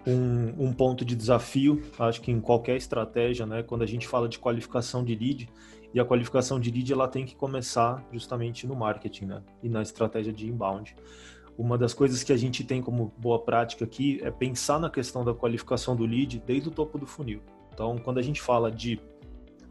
um, 0.05 0.67
um, 0.67 0.73
ponto 0.73 1.05
de 1.05 1.15
desafio, 1.15 1.83
acho 1.99 2.21
que 2.21 2.33
em 2.33 2.41
qualquer 2.41 2.77
estratégia, 2.77 3.47
né? 3.47 3.63
Quando 3.63 3.83
a 3.83 3.87
gente 3.87 4.09
fala 4.09 4.29
de 4.29 4.41
qualificação 4.41 5.05
de 5.05 5.15
lead, 5.15 5.49
e 5.95 6.01
a 6.01 6.05
qualificação 6.05 6.59
de 6.59 6.73
lead 6.73 6.93
ela 6.93 7.07
tem 7.07 7.25
que 7.25 7.37
começar 7.37 8.05
justamente 8.13 8.67
no 8.67 8.75
marketing, 8.75 9.27
né? 9.27 9.43
E 9.63 9.69
na 9.69 9.81
estratégia 9.81 10.33
de 10.33 10.49
inbound. 10.49 10.97
Uma 11.57 11.79
das 11.79 11.95
coisas 11.95 12.25
que 12.25 12.33
a 12.33 12.37
gente 12.37 12.65
tem 12.65 12.83
como 12.83 13.13
boa 13.17 13.39
prática 13.39 13.85
aqui 13.85 14.21
é 14.23 14.31
pensar 14.31 14.81
na 14.81 14.91
questão 14.91 15.25
da 15.25 15.33
qualificação 15.33 15.95
do 15.95 16.05
lead 16.05 16.43
desde 16.45 16.69
o 16.69 16.73
topo 16.73 16.99
do 16.99 17.07
funil. 17.07 17.41
Então, 17.73 17.97
quando 17.99 18.19
a 18.19 18.23
gente 18.23 18.41
fala 18.41 18.71
de, 18.71 19.01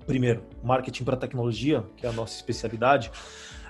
primeiro, 0.05 0.43
marketing 0.63 1.03
para 1.03 1.17
tecnologia, 1.17 1.83
que 1.97 2.05
é 2.05 2.09
a 2.09 2.13
nossa 2.13 2.35
especialidade, 2.35 3.11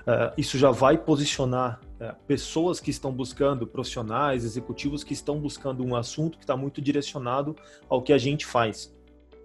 uh, 0.02 0.32
isso 0.36 0.56
já 0.56 0.70
vai 0.70 0.96
posicionar 0.96 1.80
uh, 2.00 2.14
pessoas 2.26 2.78
que 2.78 2.90
estão 2.90 3.12
buscando, 3.12 3.66
profissionais, 3.66 4.44
executivos 4.44 5.02
que 5.02 5.12
estão 5.12 5.40
buscando 5.40 5.84
um 5.84 5.96
assunto 5.96 6.38
que 6.38 6.44
está 6.44 6.56
muito 6.56 6.80
direcionado 6.80 7.56
ao 7.88 8.00
que 8.00 8.12
a 8.12 8.18
gente 8.18 8.46
faz. 8.46 8.94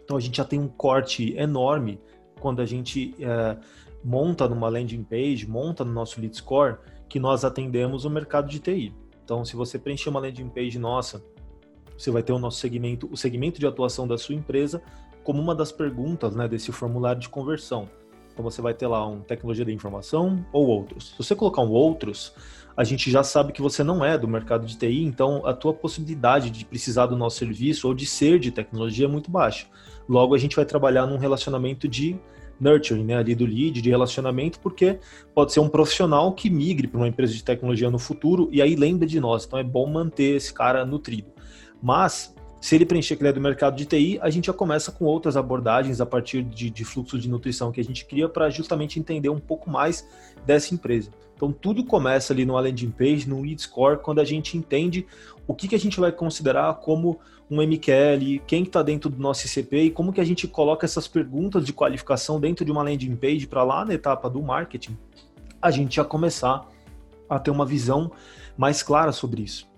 Então, 0.03 0.15
a 0.15 0.19
gente 0.19 0.37
já 0.37 0.45
tem 0.45 0.59
um 0.59 0.67
corte 0.67 1.35
enorme 1.37 1.99
quando 2.39 2.61
a 2.61 2.65
gente 2.65 3.15
uh, 3.19 3.59
monta 4.03 4.47
numa 4.47 4.69
landing 4.69 5.03
page, 5.03 5.47
monta 5.47 5.83
no 5.83 5.91
nosso 5.91 6.19
lead 6.21 6.35
score, 6.35 6.77
que 7.09 7.19
nós 7.19 7.43
atendemos 7.43 8.05
o 8.05 8.09
mercado 8.09 8.47
de 8.47 8.59
TI. 8.59 8.93
Então, 9.25 9.43
se 9.43 9.55
você 9.55 9.77
preencher 9.77 10.09
uma 10.09 10.19
landing 10.19 10.49
page 10.49 10.79
nossa 10.79 11.21
você 11.99 12.11
vai 12.11 12.23
ter 12.23 12.31
o 12.31 12.39
nosso 12.39 12.59
segmento, 12.59 13.09
o 13.11 13.17
segmento 13.17 13.59
de 13.59 13.67
atuação 13.67 14.07
da 14.07 14.17
sua 14.17 14.33
empresa, 14.33 14.81
como 15.21 15.41
uma 15.41 15.53
das 15.53 15.69
perguntas 15.69 16.33
né, 16.33 16.47
desse 16.47 16.71
formulário 16.71 17.19
de 17.19 17.27
conversão. 17.27 17.89
Então 18.31 18.41
você 18.41 18.61
vai 18.61 18.73
ter 18.73 18.87
lá 18.87 19.05
um 19.05 19.19
tecnologia 19.19 19.65
da 19.65 19.71
informação 19.71 20.45
ou 20.53 20.65
outros. 20.65 21.09
Se 21.09 21.17
você 21.17 21.35
colocar 21.35 21.61
um 21.61 21.69
outros, 21.69 22.33
a 22.77 22.85
gente 22.85 23.11
já 23.11 23.21
sabe 23.21 23.51
que 23.51 23.61
você 23.61 23.83
não 23.83 24.03
é 24.03 24.17
do 24.17 24.29
mercado 24.29 24.65
de 24.65 24.77
TI, 24.77 25.03
então 25.03 25.45
a 25.45 25.53
tua 25.53 25.73
possibilidade 25.73 26.49
de 26.49 26.63
precisar 26.63 27.07
do 27.07 27.17
nosso 27.17 27.37
serviço 27.37 27.85
ou 27.85 27.93
de 27.93 28.05
ser 28.05 28.39
de 28.39 28.49
tecnologia 28.49 29.05
é 29.05 29.09
muito 29.09 29.29
baixa. 29.29 29.67
Logo 30.07 30.33
a 30.33 30.37
gente 30.37 30.55
vai 30.55 30.63
trabalhar 30.63 31.05
num 31.05 31.17
relacionamento 31.17 31.85
de 31.85 32.17
nurturing, 32.59 33.03
né, 33.03 33.17
ali 33.17 33.35
do 33.35 33.45
lead, 33.45 33.81
de 33.81 33.89
relacionamento, 33.89 34.59
porque 34.59 34.99
pode 35.33 35.53
ser 35.53 35.59
um 35.59 35.69
profissional 35.69 36.33
que 36.33 36.49
migre 36.49 36.87
para 36.87 36.99
uma 36.99 37.07
empresa 37.07 37.33
de 37.33 37.43
tecnologia 37.43 37.89
no 37.89 37.99
futuro 37.99 38.49
e 38.51 38.61
aí 38.61 38.75
lembra 38.75 39.07
de 39.07 39.19
nós. 39.19 39.45
Então 39.45 39.57
é 39.57 39.63
bom 39.63 39.87
manter 39.87 40.35
esse 40.35 40.53
cara 40.53 40.85
nutrido. 40.85 41.29
Mas, 41.81 42.35
se 42.59 42.75
ele 42.75 42.85
preencher 42.85 43.15
que 43.15 43.21
ele 43.21 43.29
é 43.29 43.33
do 43.33 43.39
mercado 43.39 43.75
de 43.75 43.85
TI, 43.85 44.19
a 44.21 44.29
gente 44.29 44.47
já 44.47 44.53
começa 44.53 44.91
com 44.91 45.05
outras 45.05 45.37
abordagens 45.37 46.01
a 46.01 46.05
partir 46.05 46.43
de, 46.43 46.69
de 46.69 46.83
fluxo 46.83 47.17
de 47.17 47.29
nutrição 47.29 47.71
que 47.71 47.79
a 47.79 47.83
gente 47.83 48.05
cria 48.05 48.27
para 48.27 48.49
justamente 48.49 48.99
entender 48.99 49.29
um 49.29 49.39
pouco 49.39 49.69
mais 49.69 50.05
dessa 50.45 50.73
empresa. 50.73 51.09
Então, 51.35 51.53
tudo 51.53 51.85
começa 51.85 52.33
ali 52.33 52.45
no 52.45 52.55
landing 52.55 52.91
page, 52.91 53.29
no 53.29 53.41
lead 53.41 53.61
score, 53.61 53.99
quando 53.99 54.19
a 54.19 54.25
gente 54.25 54.57
entende 54.57 55.07
o 55.47 55.55
que, 55.55 55.69
que 55.69 55.75
a 55.75 55.79
gente 55.79 55.97
vai 55.97 56.11
considerar 56.11 56.73
como 56.75 57.17
um 57.49 57.61
MQL, 57.61 58.41
quem 58.45 58.63
está 58.63 58.83
dentro 58.83 59.09
do 59.09 59.19
nosso 59.19 59.45
ICP 59.47 59.83
e 59.83 59.91
como 59.91 60.13
que 60.13 60.21
a 60.21 60.23
gente 60.23 60.47
coloca 60.47 60.85
essas 60.85 61.07
perguntas 61.07 61.65
de 61.65 61.73
qualificação 61.73 62.39
dentro 62.39 62.63
de 62.63 62.71
uma 62.71 62.83
landing 62.83 63.15
page 63.15 63.47
para 63.47 63.63
lá 63.63 63.83
na 63.83 63.93
etapa 63.93 64.29
do 64.29 64.41
marketing, 64.41 64.97
a 65.61 65.71
gente 65.71 65.95
já 65.95 66.05
começar 66.05 66.67
a 67.29 67.39
ter 67.39 67.51
uma 67.51 67.65
visão 67.65 68.11
mais 68.57 68.83
clara 68.83 69.11
sobre 69.11 69.41
isso 69.41 69.69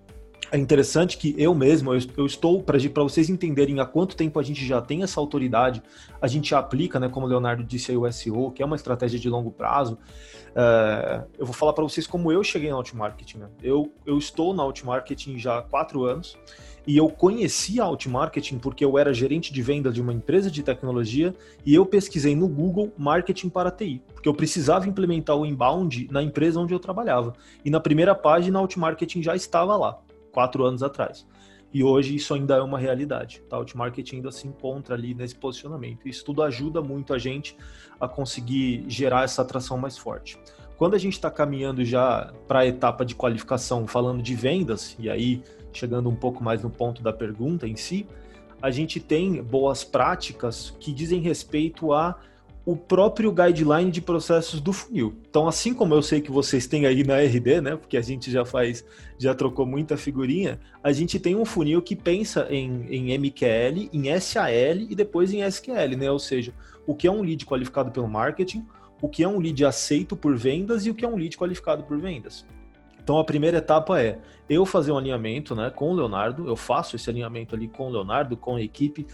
é 0.52 0.58
interessante 0.58 1.18
que 1.18 1.34
eu 1.38 1.56
mesmo, 1.56 1.94
eu, 1.94 2.26
estou, 2.26 2.62
para 2.62 2.78
vocês 3.04 3.30
entenderem 3.30 3.80
há 3.80 3.86
quanto 3.86 4.18
tempo 4.18 4.38
a 4.38 4.44
gente 4.44 4.66
já 4.66 4.82
tem 4.82 5.02
essa 5.02 5.18
autoridade, 5.20 5.82
a 6.22 6.28
gente 6.28 6.54
aplica, 6.54 7.00
né, 7.00 7.08
como 7.08 7.26
o 7.26 7.30
Leonardo 7.30 7.64
disse 7.64 7.92
aí, 7.92 7.98
o 7.98 8.12
SEO, 8.12 8.52
que 8.52 8.62
é 8.62 8.66
uma 8.66 8.76
estratégia 8.76 9.18
de 9.18 9.30
longo 9.30 9.50
prazo. 9.50 9.98
É, 10.54 11.24
eu 11.40 11.46
vou 11.46 11.54
falar 11.54 11.72
para 11.72 11.86
vocês 11.86 12.06
como 12.06 12.32
eu 12.34 12.44
cheguei 12.44 12.70
na 12.70 12.76
Outmarketing. 12.76 13.38
Né? 13.38 13.50
Eu, 13.64 13.94
eu 14.06 14.18
estou 14.18 14.54
na 14.54 14.62
Outmarketing 14.64 15.38
já 15.38 15.60
há 15.60 15.62
quatro 15.62 16.04
anos 16.04 16.38
e 16.86 16.98
eu 16.98 17.08
conheci 17.10 17.80
a 17.80 17.86
Outmarketing 17.86 18.58
porque 18.58 18.84
eu 18.84 18.98
era 18.98 19.14
gerente 19.14 19.54
de 19.54 19.62
vendas 19.62 19.94
de 19.94 20.02
uma 20.02 20.14
empresa 20.14 20.50
de 20.50 20.64
tecnologia 20.64 21.34
e 21.66 21.76
eu 21.76 21.86
pesquisei 21.86 22.36
no 22.36 22.48
Google 22.48 22.92
marketing 22.98 23.50
para 23.50 23.70
TI, 23.70 24.02
porque 24.14 24.28
eu 24.28 24.34
precisava 24.34 24.88
implementar 24.88 25.36
o 25.36 25.46
inbound 25.46 26.08
na 26.12 26.24
empresa 26.24 26.60
onde 26.60 26.74
eu 26.74 26.80
trabalhava. 26.80 27.34
E 27.64 27.70
na 27.70 27.80
primeira 27.80 28.16
página 28.16 28.58
a 28.58 28.62
Outmarketing 28.62 29.22
já 29.22 29.36
estava 29.36 29.78
lá 29.78 30.00
quatro 30.32 30.64
anos 30.64 30.82
atrás. 30.82 31.26
E 31.74 31.84
hoje 31.84 32.16
isso 32.16 32.34
ainda 32.34 32.56
é 32.56 32.62
uma 32.62 32.78
realidade. 32.78 33.42
Tá? 33.50 33.58
O 33.58 33.66
marketing 33.76 34.18
ainda 34.18 34.32
se 34.32 34.48
encontra 34.48 34.94
ali 34.94 35.14
nesse 35.14 35.36
posicionamento. 35.36 36.08
Isso 36.08 36.26
tudo 36.26 36.44
ajuda 36.44 36.82
muito 36.82 37.14
a 37.14 37.18
gente 37.18 37.56
a 38.00 38.08
conseguir 38.08 38.84
gerar 38.88 39.24
essa 39.24 39.42
atração 39.42 39.78
mais 39.78 39.98
forte. 39.98 40.38
Quando 40.78 40.96
a 40.96 40.98
gente 40.98 41.14
está 41.14 41.30
caminhando 41.30 41.86
já 41.86 42.34
para 42.48 42.62
a 42.62 42.66
etapa 42.66 43.06
de 43.06 43.16
qualificação, 43.16 43.88
falando 43.88 44.22
de 44.22 44.36
vendas, 44.36 44.96
e 45.00 45.10
aí 45.10 45.44
chegando 45.74 46.10
um 46.10 46.16
pouco 46.16 46.44
mais 46.44 46.62
no 46.62 46.70
ponto 46.70 47.02
da 47.02 47.14
pergunta 47.14 47.68
em 47.68 47.76
si, 47.76 48.06
a 48.62 48.70
gente 48.70 49.00
tem 49.00 49.42
boas 49.42 49.84
práticas 49.84 50.76
que 50.80 50.94
dizem 50.94 51.20
respeito 51.20 51.94
a 51.94 52.20
o 52.64 52.76
próprio 52.76 53.32
guideline 53.32 53.90
de 53.90 54.02
processos 54.02 54.62
do 54.62 54.72
funil. 54.72 55.16
Então, 55.28 55.48
assim 55.48 55.74
como 55.74 55.96
eu 55.96 56.02
sei 56.02 56.22
que 56.22 56.32
vocês 56.32 56.68
têm 56.68 56.86
aí 56.86 57.04
na 57.04 57.20
RD, 57.20 57.60
né, 57.60 57.76
porque 57.76 57.98
a 57.98 58.02
gente 58.02 58.30
já 58.30 58.46
faz, 58.46 58.86
já 59.18 59.34
trocou 59.34 59.66
muita 59.66 59.98
figurinha, 59.98 60.60
a 60.84 60.92
gente 60.92 61.20
tem 61.20 61.36
um 61.36 61.44
funil 61.44 61.82
que 61.82 61.96
pensa 61.96 62.48
em, 62.52 62.86
em 62.88 63.18
MQL, 63.18 63.90
em 63.92 64.20
SAL 64.20 64.78
e 64.90 64.96
depois 64.96 65.34
em 65.34 65.42
SQL, 65.42 65.98
né? 65.98 66.12
Ou 66.12 66.20
seja, 66.20 66.54
o 66.86 66.94
que 66.94 67.08
é 67.08 67.12
um 67.12 67.22
lead 67.22 67.46
qualificado 67.46 67.92
pelo 67.92 68.08
marketing, 68.08 68.64
o 69.02 69.10
que 69.10 69.24
é 69.24 69.28
um 69.28 69.40
lead 69.40 69.66
aceito 69.66 70.16
por 70.16 70.38
vendas 70.38 70.86
e 70.86 70.92
o 70.92 70.96
que 70.96 71.04
é 71.04 71.08
um 71.08 71.16
lead 71.16 71.36
qualificado 71.36 71.84
por 71.84 71.98
vendas. 71.98 72.46
Então 73.04 73.18
a 73.18 73.24
primeira 73.24 73.58
etapa 73.58 74.02
é 74.02 74.20
eu 74.50 74.66
fazer 74.66 74.92
um 74.92 74.98
alinhamento 74.98 75.56
né, 75.56 75.70
com 75.70 75.92
o 75.92 75.94
Leonardo, 75.94 76.48
eu 76.48 76.56
faço 76.56 76.96
esse 76.96 77.10
alinhamento 77.10 77.56
ali 77.56 77.68
com 77.68 77.88
o 77.88 77.92
Leonardo, 77.92 78.36
com 78.36 78.56
a 78.56 78.62
equipe, 78.62 79.08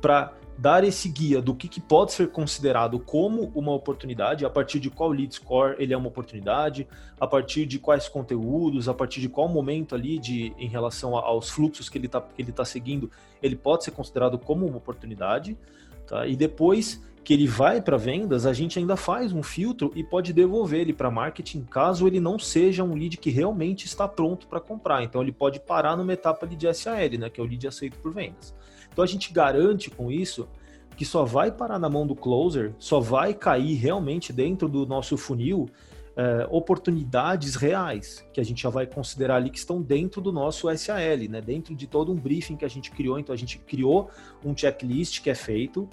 para 0.00 0.32
dar 0.56 0.84
esse 0.84 1.08
guia 1.08 1.42
do 1.42 1.54
que, 1.54 1.68
que, 1.68 1.80
pode 1.80 2.12
ser 2.12 2.28
considerado 2.28 2.98
como 2.98 3.50
uma 3.54 3.72
oportunidade, 3.72 4.44
a 4.44 4.50
partir 4.50 4.78
de 4.78 4.88
qual 4.88 5.10
lead 5.10 5.34
score 5.34 5.74
ele 5.78 5.92
é 5.92 5.96
uma 5.96 6.08
oportunidade, 6.08 6.86
a 7.20 7.26
partir 7.26 7.66
de 7.66 7.78
quais 7.78 8.08
conteúdos, 8.08 8.88
a 8.88 8.94
partir 8.94 9.20
de 9.20 9.28
qual 9.28 9.48
momento 9.48 9.94
ali 9.94 10.18
de 10.18 10.54
em 10.58 10.68
relação 10.68 11.16
aos 11.16 11.50
fluxos 11.50 11.88
que 11.88 11.98
ele 11.98 12.06
está 12.06 12.24
ele 12.38 12.52
tá 12.52 12.64
seguindo, 12.64 13.10
ele 13.42 13.56
pode 13.56 13.84
ser 13.84 13.90
considerado 13.90 14.38
como 14.38 14.66
uma 14.66 14.78
oportunidade, 14.78 15.58
tá? 16.06 16.26
E 16.26 16.36
depois 16.36 17.02
que 17.24 17.32
ele 17.32 17.46
vai 17.46 17.80
para 17.80 17.96
vendas, 17.96 18.44
a 18.44 18.52
gente 18.52 18.78
ainda 18.78 18.96
faz 18.96 19.32
um 19.32 19.42
filtro 19.42 19.90
e 19.96 20.04
pode 20.04 20.32
devolver 20.32 20.82
ele 20.82 20.92
para 20.92 21.10
marketing 21.10 21.64
caso 21.64 22.06
ele 22.06 22.20
não 22.20 22.38
seja 22.38 22.84
um 22.84 22.94
lead 22.94 23.16
que 23.16 23.30
realmente 23.30 23.86
está 23.86 24.06
pronto 24.06 24.46
para 24.46 24.60
comprar. 24.60 25.02
Então 25.02 25.22
ele 25.22 25.32
pode 25.32 25.58
parar 25.58 25.96
numa 25.96 26.12
etapa 26.12 26.46
de 26.46 26.72
SAL, 26.74 27.18
né, 27.18 27.30
que 27.30 27.40
é 27.40 27.42
o 27.42 27.46
lead 27.46 27.66
aceito 27.66 27.98
por 27.98 28.12
vendas. 28.12 28.54
Então 28.94 29.02
a 29.02 29.08
gente 29.08 29.32
garante 29.32 29.90
com 29.90 30.10
isso 30.10 30.48
que 30.96 31.04
só 31.04 31.24
vai 31.24 31.50
parar 31.50 31.78
na 31.78 31.90
mão 31.90 32.06
do 32.06 32.14
closer, 32.14 32.72
só 32.78 33.00
vai 33.00 33.34
cair 33.34 33.74
realmente 33.74 34.32
dentro 34.32 34.68
do 34.68 34.86
nosso 34.86 35.16
funil 35.16 35.68
é, 36.16 36.46
oportunidades 36.48 37.56
reais, 37.56 38.24
que 38.32 38.40
a 38.40 38.44
gente 38.44 38.62
já 38.62 38.70
vai 38.70 38.86
considerar 38.86 39.34
ali 39.34 39.50
que 39.50 39.58
estão 39.58 39.82
dentro 39.82 40.20
do 40.20 40.30
nosso 40.30 40.68
SAL, 40.76 41.28
né? 41.28 41.40
dentro 41.40 41.74
de 41.74 41.88
todo 41.88 42.12
um 42.12 42.14
briefing 42.14 42.56
que 42.56 42.64
a 42.64 42.68
gente 42.68 42.92
criou. 42.92 43.18
Então 43.18 43.34
a 43.34 43.36
gente 43.36 43.58
criou 43.58 44.08
um 44.44 44.56
checklist 44.56 45.20
que 45.20 45.28
é 45.28 45.34
feito, 45.34 45.88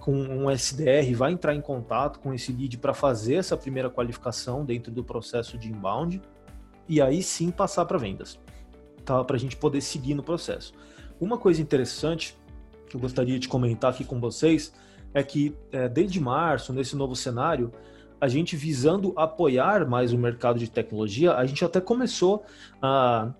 com 0.00 0.12
um 0.12 0.50
SDR 0.50 1.14
vai 1.14 1.30
entrar 1.30 1.54
em 1.54 1.60
contato 1.60 2.18
com 2.18 2.34
esse 2.34 2.52
lead 2.52 2.78
para 2.78 2.92
fazer 2.92 3.34
essa 3.34 3.56
primeira 3.56 3.88
qualificação 3.88 4.64
dentro 4.64 4.90
do 4.90 5.04
processo 5.04 5.56
de 5.56 5.68
inbound 5.68 6.20
e 6.88 7.00
aí 7.00 7.22
sim 7.22 7.52
passar 7.52 7.84
para 7.84 7.98
vendas, 7.98 8.40
tá? 9.04 9.22
Para 9.22 9.36
a 9.36 9.38
gente 9.38 9.56
poder 9.56 9.80
seguir 9.80 10.14
no 10.14 10.22
processo. 10.24 10.72
Uma 11.20 11.36
coisa 11.36 11.60
interessante 11.60 12.36
que 12.90 12.96
eu 12.96 13.00
gostaria 13.00 13.38
de 13.38 13.48
comentar 13.48 13.92
aqui 13.92 14.04
com 14.04 14.20
vocês 14.20 14.72
é 15.14 15.22
que 15.22 15.56
é, 15.72 15.88
desde 15.88 16.20
março, 16.20 16.72
nesse 16.72 16.96
novo 16.96 17.16
cenário, 17.16 17.72
a 18.20 18.28
gente 18.28 18.56
visando 18.56 19.14
apoiar 19.16 19.88
mais 19.88 20.12
o 20.12 20.18
mercado 20.18 20.58
de 20.58 20.68
tecnologia, 20.68 21.34
a 21.34 21.46
gente 21.46 21.64
até 21.64 21.80
começou 21.80 22.44
a, 22.82 23.32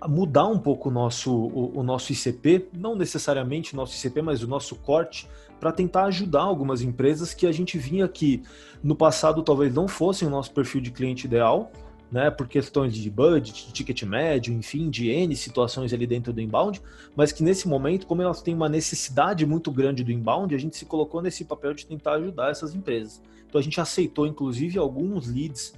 a 0.00 0.08
mudar 0.08 0.46
um 0.46 0.58
pouco 0.58 0.90
o 0.90 0.92
nosso, 0.92 1.32
o, 1.32 1.78
o 1.78 1.82
nosso 1.82 2.12
ICP, 2.12 2.68
não 2.76 2.94
necessariamente 2.94 3.72
o 3.72 3.76
nosso 3.76 3.96
ICP, 3.96 4.20
mas 4.20 4.42
o 4.42 4.48
nosso 4.48 4.76
corte 4.76 5.28
para 5.58 5.72
tentar 5.72 6.04
ajudar 6.04 6.42
algumas 6.42 6.82
empresas 6.82 7.32
que 7.32 7.46
a 7.46 7.52
gente 7.52 7.78
vinha 7.78 8.06
que 8.06 8.42
no 8.82 8.94
passado 8.94 9.42
talvez 9.42 9.72
não 9.72 9.88
fossem 9.88 10.28
o 10.28 10.30
nosso 10.30 10.52
perfil 10.52 10.82
de 10.82 10.90
cliente 10.90 11.26
ideal, 11.26 11.72
né, 12.10 12.30
por 12.30 12.46
questões 12.46 12.94
de 12.94 13.10
budget, 13.10 13.66
de 13.66 13.72
ticket 13.72 14.02
médio, 14.04 14.52
enfim, 14.54 14.88
de 14.88 15.08
N 15.08 15.34
situações 15.34 15.92
ali 15.92 16.06
dentro 16.06 16.32
do 16.32 16.40
inbound, 16.40 16.80
mas 17.14 17.32
que 17.32 17.42
nesse 17.42 17.66
momento, 17.66 18.06
como 18.06 18.22
elas 18.22 18.42
têm 18.42 18.54
uma 18.54 18.68
necessidade 18.68 19.44
muito 19.44 19.70
grande 19.70 20.04
do 20.04 20.12
inbound, 20.12 20.54
a 20.54 20.58
gente 20.58 20.76
se 20.76 20.84
colocou 20.84 21.20
nesse 21.20 21.44
papel 21.44 21.74
de 21.74 21.86
tentar 21.86 22.14
ajudar 22.14 22.50
essas 22.50 22.74
empresas. 22.74 23.20
Então 23.48 23.60
a 23.60 23.62
gente 23.62 23.80
aceitou, 23.80 24.26
inclusive, 24.26 24.78
alguns 24.78 25.26
leads 25.26 25.74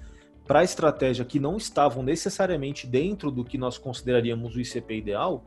para 0.47 0.61
a 0.61 0.65
estratégia 0.65 1.25
que 1.25 1.39
não 1.39 1.57
estavam 1.57 2.03
necessariamente 2.03 2.87
dentro 2.87 3.31
do 3.31 3.45
que 3.45 3.59
nós 3.59 3.77
consideraríamos 3.77 4.55
o 4.55 4.61
ICP 4.61 4.97
ideal, 4.97 5.45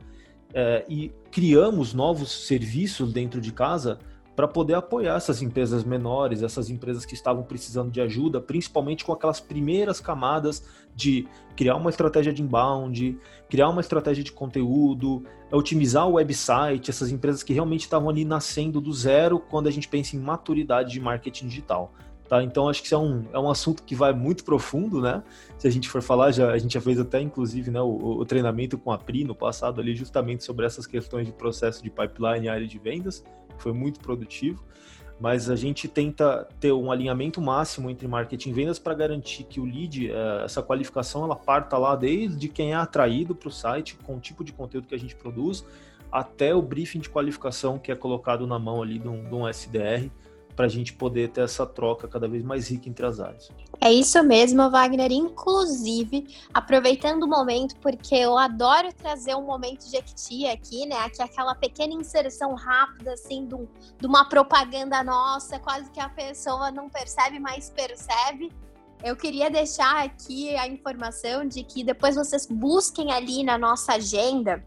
é, 0.54 0.84
e 0.88 1.10
criamos 1.30 1.94
novos 1.94 2.46
serviços 2.46 3.12
dentro 3.12 3.40
de 3.40 3.52
casa 3.52 3.98
para 4.34 4.48
poder 4.48 4.74
apoiar 4.74 5.16
essas 5.16 5.42
empresas 5.42 5.84
menores, 5.84 6.42
essas 6.42 6.70
empresas 6.70 7.04
que 7.04 7.14
estavam 7.14 7.42
precisando 7.42 7.90
de 7.90 8.00
ajuda, 8.00 8.40
principalmente 8.40 9.04
com 9.04 9.12
aquelas 9.12 9.40
primeiras 9.40 10.00
camadas 10.00 10.64
de 10.94 11.26
criar 11.54 11.76
uma 11.76 11.90
estratégia 11.90 12.32
de 12.32 12.42
inbound, 12.42 13.18
criar 13.48 13.68
uma 13.68 13.80
estratégia 13.80 14.24
de 14.24 14.32
conteúdo, 14.32 15.22
otimizar 15.50 16.08
o 16.08 16.12
website, 16.12 16.90
essas 16.90 17.10
empresas 17.10 17.42
que 17.42 17.52
realmente 17.52 17.82
estavam 17.82 18.08
ali 18.08 18.24
nascendo 18.24 18.80
do 18.80 18.92
zero 18.92 19.38
quando 19.38 19.66
a 19.66 19.70
gente 19.70 19.88
pensa 19.88 20.16
em 20.16 20.18
maturidade 20.18 20.92
de 20.92 21.00
marketing 21.00 21.48
digital. 21.48 21.92
Tá? 22.32 22.42
Então 22.42 22.66
acho 22.66 22.80
que 22.80 22.86
isso 22.86 22.94
é 22.94 22.98
um, 22.98 23.26
é 23.30 23.38
um 23.38 23.50
assunto 23.50 23.82
que 23.82 23.94
vai 23.94 24.14
muito 24.14 24.42
profundo, 24.42 25.02
né? 25.02 25.22
Se 25.58 25.68
a 25.68 25.70
gente 25.70 25.86
for 25.86 26.00
falar, 26.00 26.30
já, 26.32 26.50
a 26.50 26.56
gente 26.56 26.72
já 26.72 26.80
fez 26.80 26.98
até 26.98 27.20
inclusive 27.20 27.70
né, 27.70 27.82
o, 27.82 28.20
o 28.20 28.24
treinamento 28.24 28.78
com 28.78 28.90
a 28.90 28.96
Pri 28.96 29.22
no 29.22 29.34
passado 29.34 29.82
ali, 29.82 29.94
justamente 29.94 30.42
sobre 30.42 30.64
essas 30.64 30.86
questões 30.86 31.26
de 31.26 31.32
processo 31.34 31.82
de 31.82 31.90
pipeline 31.90 32.46
e 32.46 32.48
área 32.48 32.66
de 32.66 32.78
vendas 32.78 33.22
foi 33.62 33.72
muito 33.72 34.00
produtivo. 34.00 34.64
Mas 35.20 35.48
a 35.48 35.54
gente 35.54 35.86
tenta 35.86 36.48
ter 36.58 36.72
um 36.72 36.90
alinhamento 36.90 37.40
máximo 37.40 37.88
entre 37.88 38.08
marketing 38.08 38.50
e 38.50 38.52
vendas 38.52 38.78
para 38.78 38.92
garantir 38.92 39.44
que 39.44 39.60
o 39.60 39.64
lead, 39.64 40.10
eh, 40.10 40.42
essa 40.44 40.60
qualificação, 40.62 41.22
ela 41.22 41.36
parta 41.36 41.78
lá 41.78 41.94
desde 41.94 42.48
quem 42.48 42.72
é 42.72 42.74
atraído 42.74 43.32
para 43.32 43.48
o 43.48 43.52
site, 43.52 43.96
com 44.02 44.16
o 44.16 44.20
tipo 44.20 44.42
de 44.42 44.52
conteúdo 44.52 44.88
que 44.88 44.94
a 44.94 44.98
gente 44.98 45.14
produz, 45.14 45.64
até 46.10 46.52
o 46.52 46.60
briefing 46.60 46.98
de 46.98 47.08
qualificação 47.08 47.78
que 47.78 47.92
é 47.92 47.94
colocado 47.94 48.46
na 48.48 48.58
mão 48.58 48.82
ali 48.82 48.98
de 48.98 49.08
um, 49.08 49.22
de 49.22 49.34
um 49.34 49.48
SDR 49.48 50.10
para 50.56 50.66
a 50.66 50.68
gente 50.68 50.92
poder 50.92 51.30
ter 51.30 51.42
essa 51.42 51.64
troca 51.64 52.08
cada 52.08 52.26
vez 52.26 52.42
mais 52.42 52.68
rica 52.68 52.88
entre 52.88 53.06
as 53.06 53.20
áreas. 53.20 53.50
É 53.84 53.92
isso 53.92 54.22
mesmo, 54.22 54.70
Wagner. 54.70 55.10
Inclusive, 55.10 56.28
aproveitando 56.54 57.24
o 57.24 57.28
momento, 57.28 57.74
porque 57.80 58.14
eu 58.14 58.38
adoro 58.38 58.92
trazer 58.92 59.34
um 59.34 59.42
momento 59.42 59.90
de 59.90 59.96
Equity 59.96 60.46
aqui, 60.46 60.86
né? 60.86 60.98
Aqui 60.98 61.20
aquela 61.20 61.52
pequena 61.56 61.92
inserção 61.92 62.54
rápida, 62.54 63.14
assim, 63.14 63.44
de 63.44 64.06
uma 64.06 64.28
propaganda 64.28 65.02
nossa, 65.02 65.58
quase 65.58 65.90
que 65.90 65.98
a 65.98 66.08
pessoa 66.08 66.70
não 66.70 66.88
percebe, 66.88 67.40
mas 67.40 67.70
percebe. 67.70 68.52
Eu 69.02 69.16
queria 69.16 69.50
deixar 69.50 70.04
aqui 70.04 70.56
a 70.56 70.68
informação 70.68 71.44
de 71.44 71.64
que 71.64 71.82
depois 71.82 72.14
vocês 72.14 72.46
busquem 72.46 73.10
ali 73.10 73.42
na 73.42 73.58
nossa 73.58 73.94
agenda 73.94 74.64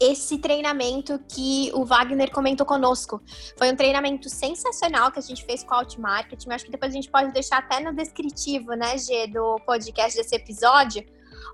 esse 0.00 0.38
treinamento 0.38 1.18
que 1.28 1.70
o 1.74 1.84
Wagner 1.84 2.30
comentou 2.30 2.66
conosco. 2.66 3.22
Foi 3.56 3.72
um 3.72 3.76
treinamento 3.76 4.28
sensacional 4.28 5.10
que 5.10 5.18
a 5.18 5.22
gente 5.22 5.44
fez 5.44 5.62
com 5.62 5.74
o 5.74 5.78
Outmarketing. 5.78 6.50
Acho 6.50 6.64
que 6.64 6.70
depois 6.70 6.92
a 6.92 6.94
gente 6.94 7.10
pode 7.10 7.32
deixar 7.32 7.58
até 7.58 7.80
no 7.80 7.92
descritivo, 7.94 8.74
né, 8.74 8.98
G, 8.98 9.26
do 9.28 9.56
podcast 9.66 10.16
desse 10.16 10.34
episódio, 10.34 11.04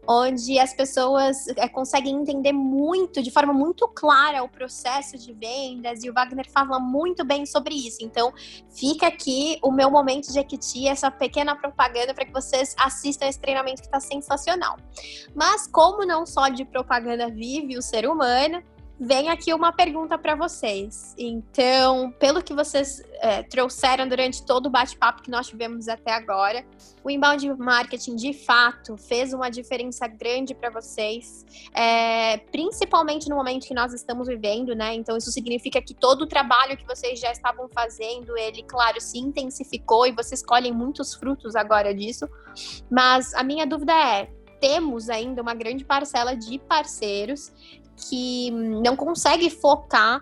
onde 0.06 0.58
as 0.58 0.74
pessoas 0.74 1.46
é, 1.56 1.68
conseguem 1.68 2.14
entender 2.14 2.52
muito, 2.52 3.22
de 3.22 3.30
forma 3.30 3.52
muito 3.52 3.86
clara, 3.88 4.42
o 4.42 4.48
processo 4.48 5.16
de 5.18 5.32
vendas, 5.32 6.02
e 6.02 6.10
o 6.10 6.12
Wagner 6.12 6.50
fala 6.50 6.78
muito 6.78 7.24
bem 7.24 7.46
sobre 7.46 7.74
isso. 7.74 7.98
Então, 8.00 8.32
fica 8.70 9.06
aqui 9.06 9.58
o 9.62 9.70
meu 9.70 9.90
momento 9.90 10.32
de 10.32 10.38
equity, 10.38 10.88
essa 10.88 11.10
pequena 11.10 11.54
propaganda 11.54 12.14
para 12.14 12.24
que 12.24 12.32
vocês 12.32 12.74
assistam 12.78 13.26
esse 13.26 13.38
treinamento 13.38 13.82
que 13.82 13.88
está 13.88 14.00
sensacional. 14.00 14.76
Mas, 15.34 15.66
como 15.66 16.04
não 16.04 16.26
só 16.26 16.48
de 16.48 16.64
propaganda 16.64 17.28
vive 17.28 17.76
o 17.76 17.82
ser 17.82 18.08
humano, 18.08 18.62
vem 19.00 19.30
aqui 19.30 19.54
uma 19.54 19.72
pergunta 19.72 20.18
para 20.18 20.34
vocês. 20.34 21.14
Então, 21.16 22.12
pelo 22.18 22.42
que 22.42 22.52
vocês 22.52 23.02
é, 23.14 23.42
trouxeram 23.42 24.06
durante 24.06 24.44
todo 24.44 24.66
o 24.66 24.70
bate-papo 24.70 25.22
que 25.22 25.30
nós 25.30 25.48
tivemos 25.48 25.88
até 25.88 26.12
agora, 26.12 26.66
o 27.02 27.10
inbound 27.10 27.48
marketing 27.54 28.14
de 28.14 28.34
fato 28.34 28.98
fez 28.98 29.32
uma 29.32 29.48
diferença 29.48 30.06
grande 30.06 30.54
para 30.54 30.68
vocês, 30.68 31.46
é, 31.72 32.36
principalmente 32.52 33.26
no 33.30 33.36
momento 33.36 33.66
que 33.66 33.72
nós 33.72 33.94
estamos 33.94 34.28
vivendo, 34.28 34.74
né? 34.74 34.92
Então, 34.94 35.16
isso 35.16 35.32
significa 35.32 35.80
que 35.80 35.94
todo 35.94 36.22
o 36.22 36.26
trabalho 36.26 36.76
que 36.76 36.86
vocês 36.86 37.18
já 37.18 37.32
estavam 37.32 37.70
fazendo, 37.70 38.36
ele, 38.36 38.62
claro, 38.64 39.00
se 39.00 39.18
intensificou 39.18 40.06
e 40.06 40.12
vocês 40.12 40.44
colhem 40.44 40.72
muitos 40.72 41.14
frutos 41.14 41.56
agora 41.56 41.94
disso. 41.94 42.28
Mas 42.90 43.32
a 43.32 43.42
minha 43.42 43.66
dúvida 43.66 43.94
é: 43.94 44.28
temos 44.60 45.08
ainda 45.08 45.40
uma 45.40 45.54
grande 45.54 45.84
parcela 45.84 46.36
de 46.36 46.58
parceiros 46.58 47.50
que 48.08 48.50
não 48.50 48.96
consegue 48.96 49.50
focar 49.50 50.20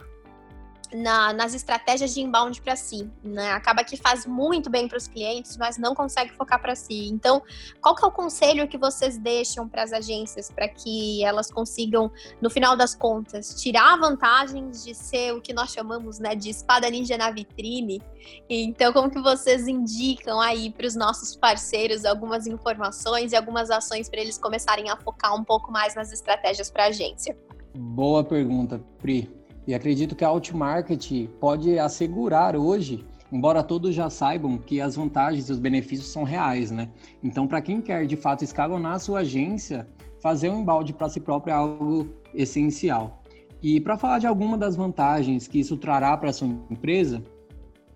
na, 0.93 1.33
nas 1.33 1.55
estratégias 1.55 2.15
de 2.15 2.21
inbound 2.21 2.61
para 2.63 2.75
si, 2.75 3.11
né? 3.23 3.53
Acaba 3.53 3.85
que 3.85 3.97
faz 3.97 4.25
muito 4.27 4.71
bem 4.71 4.89
para 4.89 4.97
os 4.97 5.07
clientes, 5.07 5.57
mas 5.57 5.77
não 5.77 5.95
consegue 5.95 6.33
focar 6.33 6.61
para 6.61 6.75
si. 6.75 7.09
Então, 7.09 7.43
qual 7.81 7.95
que 7.95 8.05
é 8.05 8.09
o 8.09 8.11
conselho 8.11 8.67
que 8.67 8.79
vocês 8.79 9.19
deixam 9.19 9.69
para 9.69 9.83
as 9.83 9.93
agências 9.93 10.51
para 10.51 10.69
que 10.69 11.23
elas 11.25 11.51
consigam, 11.51 12.11
no 12.41 12.49
final 12.49 12.77
das 12.77 12.95
contas, 12.95 13.61
tirar 13.61 13.99
vantagens 13.99 14.85
de 14.85 14.95
ser 14.95 15.35
o 15.35 15.41
que 15.41 15.53
nós 15.53 15.71
chamamos, 15.71 16.19
né, 16.19 16.35
de 16.35 16.51
espada 16.51 16.89
ninja 16.89 17.19
na 17.19 17.31
vitrine? 17.31 18.01
Então, 18.49 18.93
como 18.93 19.11
que 19.11 19.21
vocês 19.21 19.69
indicam 19.69 20.41
aí 20.41 20.71
para 20.71 20.87
os 20.87 20.95
nossos 20.95 21.37
parceiros 21.37 22.05
algumas 22.05 22.47
informações 22.47 23.33
e 23.33 23.37
algumas 23.37 23.71
ações 23.71 24.09
para 24.09 24.21
eles 24.21 24.39
começarem 24.39 24.91
a 24.91 24.97
focar 24.97 25.35
um 25.35 25.45
pouco 25.45 25.71
mais 25.71 25.95
nas 25.95 26.13
estratégias 26.13 26.71
para 26.71 26.85
a 26.85 26.89
agência? 26.89 27.37
Boa 27.79 28.25
pergunta, 28.25 28.81
Pri. 28.99 29.31
E 29.67 29.75
acredito 29.75 30.17
que 30.17 30.25
a 30.25 30.29
Outmarket 30.29 31.29
pode 31.39 31.79
assegurar 31.79 32.57
hoje 32.57 33.05
embora 33.31 33.63
todos 33.63 33.95
já 33.95 34.09
saibam 34.09 34.59
que 34.59 34.81
as 34.81 34.97
vantagens 34.97 35.49
e 35.49 35.53
os 35.53 35.59
benefícios 35.59 36.09
são 36.09 36.25
reais, 36.25 36.71
né? 36.71 36.89
Então, 37.23 37.47
para 37.47 37.61
quem 37.61 37.81
quer 37.81 38.07
de 38.07 38.17
fato 38.17 38.43
escalonar 38.43 38.95
a 38.95 38.99
sua 38.99 39.21
agência, 39.21 39.87
fazer 40.21 40.51
um 40.51 40.63
embalde 40.63 40.93
para 40.93 41.09
si 41.09 41.21
próprio 41.21 41.53
é 41.53 41.55
algo 41.55 42.09
essencial. 42.35 43.23
E 43.63 43.81
para 43.81 43.99
falar 43.99 44.19
de 44.19 44.27
alguma 44.27 44.57
das 44.57 44.77
vantagens 44.77 45.47
que 45.47 45.61
isso 45.61 45.77
trará 45.77 46.17
para 46.17 46.33
sua 46.33 46.49
empresa, 46.71 47.23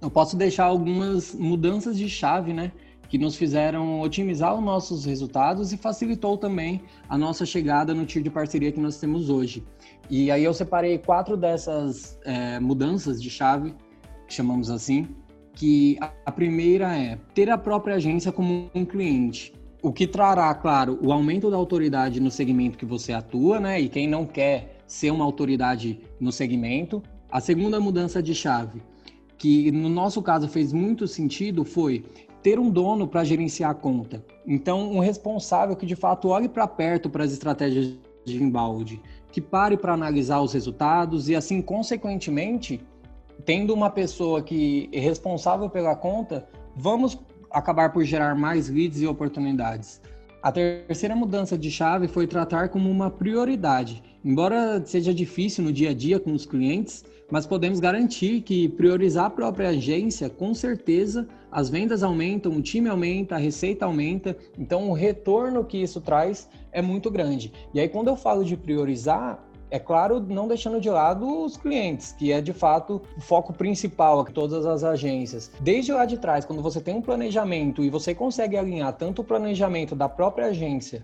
eu 0.00 0.10
posso 0.10 0.36
deixar 0.36 0.64
algumas 0.64 1.34
mudanças 1.34 1.96
de 1.96 2.08
chave, 2.08 2.52
né? 2.52 2.72
Que 3.12 3.18
nos 3.18 3.36
fizeram 3.36 4.00
otimizar 4.00 4.56
os 4.56 4.64
nossos 4.64 5.04
resultados 5.04 5.70
e 5.70 5.76
facilitou 5.76 6.38
também 6.38 6.80
a 7.10 7.18
nossa 7.18 7.44
chegada 7.44 7.92
no 7.92 8.06
tiro 8.06 8.24
de 8.24 8.30
parceria 8.30 8.72
que 8.72 8.80
nós 8.80 8.96
temos 8.96 9.28
hoje. 9.28 9.62
E 10.08 10.30
aí 10.30 10.42
eu 10.42 10.54
separei 10.54 10.96
quatro 10.96 11.36
dessas 11.36 12.18
é, 12.24 12.58
mudanças 12.58 13.22
de 13.22 13.28
chave, 13.28 13.74
chamamos 14.26 14.70
assim, 14.70 15.08
que 15.52 15.98
a 16.24 16.32
primeira 16.32 16.96
é 16.96 17.18
ter 17.34 17.50
a 17.50 17.58
própria 17.58 17.96
agência 17.96 18.32
como 18.32 18.70
um 18.74 18.86
cliente. 18.86 19.52
O 19.82 19.92
que 19.92 20.06
trará, 20.06 20.54
claro, 20.54 20.98
o 21.02 21.12
aumento 21.12 21.50
da 21.50 21.56
autoridade 21.58 22.18
no 22.18 22.30
segmento 22.30 22.78
que 22.78 22.86
você 22.86 23.12
atua, 23.12 23.60
né? 23.60 23.78
E 23.78 23.90
quem 23.90 24.08
não 24.08 24.24
quer 24.24 24.78
ser 24.86 25.10
uma 25.10 25.26
autoridade 25.26 26.00
no 26.18 26.32
segmento. 26.32 27.02
A 27.30 27.42
segunda 27.42 27.78
mudança 27.78 28.22
de 28.22 28.34
chave, 28.34 28.80
que 29.36 29.70
no 29.70 29.90
nosso 29.90 30.22
caso 30.22 30.48
fez 30.48 30.72
muito 30.72 31.06
sentido, 31.06 31.62
foi 31.62 32.06
ter 32.42 32.58
um 32.58 32.68
dono 32.68 33.06
para 33.06 33.24
gerenciar 33.24 33.70
a 33.70 33.74
conta. 33.74 34.24
Então, 34.46 34.90
um 34.90 34.98
responsável 34.98 35.76
que 35.76 35.86
de 35.86 35.94
fato 35.94 36.28
olhe 36.28 36.48
para 36.48 36.66
perto 36.66 37.08
para 37.08 37.24
as 37.24 37.32
estratégias 37.32 37.96
de 38.24 38.42
embalde, 38.42 39.00
que 39.30 39.40
pare 39.40 39.76
para 39.76 39.94
analisar 39.94 40.40
os 40.40 40.52
resultados 40.52 41.28
e 41.28 41.36
assim, 41.36 41.62
consequentemente, 41.62 42.80
tendo 43.44 43.72
uma 43.72 43.90
pessoa 43.90 44.42
que 44.42 44.88
é 44.92 45.00
responsável 45.00 45.70
pela 45.70 45.94
conta, 45.94 46.46
vamos 46.76 47.18
acabar 47.50 47.92
por 47.92 48.04
gerar 48.04 48.34
mais 48.34 48.68
leads 48.68 49.00
e 49.00 49.06
oportunidades. 49.06 50.00
A 50.42 50.50
terceira 50.50 51.14
mudança 51.14 51.56
de 51.56 51.70
chave 51.70 52.08
foi 52.08 52.26
tratar 52.26 52.68
como 52.68 52.90
uma 52.90 53.08
prioridade. 53.08 54.02
Embora 54.24 54.84
seja 54.84 55.14
difícil 55.14 55.62
no 55.62 55.72
dia 55.72 55.90
a 55.90 55.94
dia 55.94 56.18
com 56.18 56.32
os 56.32 56.44
clientes, 56.44 57.04
mas 57.30 57.46
podemos 57.46 57.78
garantir 57.78 58.40
que 58.40 58.68
priorizar 58.68 59.26
a 59.26 59.30
própria 59.30 59.68
agência, 59.68 60.28
com 60.28 60.52
certeza, 60.52 61.28
as 61.48 61.70
vendas 61.70 62.02
aumentam, 62.02 62.56
o 62.56 62.60
time 62.60 62.88
aumenta, 62.88 63.36
a 63.36 63.38
receita 63.38 63.84
aumenta, 63.84 64.36
então 64.58 64.90
o 64.90 64.94
retorno 64.94 65.64
que 65.64 65.80
isso 65.80 66.00
traz 66.00 66.48
é 66.72 66.82
muito 66.82 67.08
grande. 67.08 67.52
E 67.72 67.78
aí, 67.78 67.88
quando 67.88 68.08
eu 68.08 68.16
falo 68.16 68.44
de 68.44 68.56
priorizar, 68.56 69.38
é 69.72 69.78
claro, 69.78 70.20
não 70.20 70.46
deixando 70.46 70.78
de 70.78 70.90
lado 70.90 71.44
os 71.44 71.56
clientes, 71.56 72.12
que 72.12 72.30
é 72.30 72.42
de 72.42 72.52
fato 72.52 73.00
o 73.16 73.20
foco 73.22 73.54
principal 73.54 74.22
de 74.22 74.30
todas 74.30 74.66
as 74.66 74.84
agências. 74.84 75.50
Desde 75.60 75.92
lá 75.92 76.04
de 76.04 76.18
trás, 76.18 76.44
quando 76.44 76.60
você 76.60 76.78
tem 76.78 76.94
um 76.94 77.00
planejamento 77.00 77.82
e 77.82 77.88
você 77.88 78.14
consegue 78.14 78.54
alinhar 78.54 78.92
tanto 78.92 79.22
o 79.22 79.24
planejamento 79.24 79.96
da 79.96 80.10
própria 80.10 80.48
agência 80.48 81.02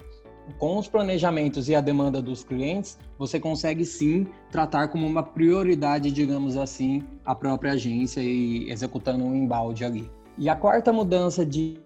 com 0.59 0.77
os 0.77 0.87
planejamentos 0.87 1.71
e 1.71 1.75
a 1.75 1.81
demanda 1.81 2.21
dos 2.21 2.45
clientes, 2.45 2.99
você 3.19 3.41
consegue 3.41 3.87
sim 3.87 4.27
tratar 4.51 4.89
como 4.89 5.07
uma 5.07 5.23
prioridade, 5.23 6.11
digamos 6.11 6.55
assim, 6.59 7.03
a 7.25 7.35
própria 7.35 7.73
agência 7.73 8.21
e 8.21 8.71
executando 8.71 9.25
um 9.25 9.35
embalde 9.35 9.83
ali. 9.83 10.11
E 10.37 10.47
a 10.47 10.55
quarta 10.55 10.93
mudança 10.93 11.45
de, 11.45 11.79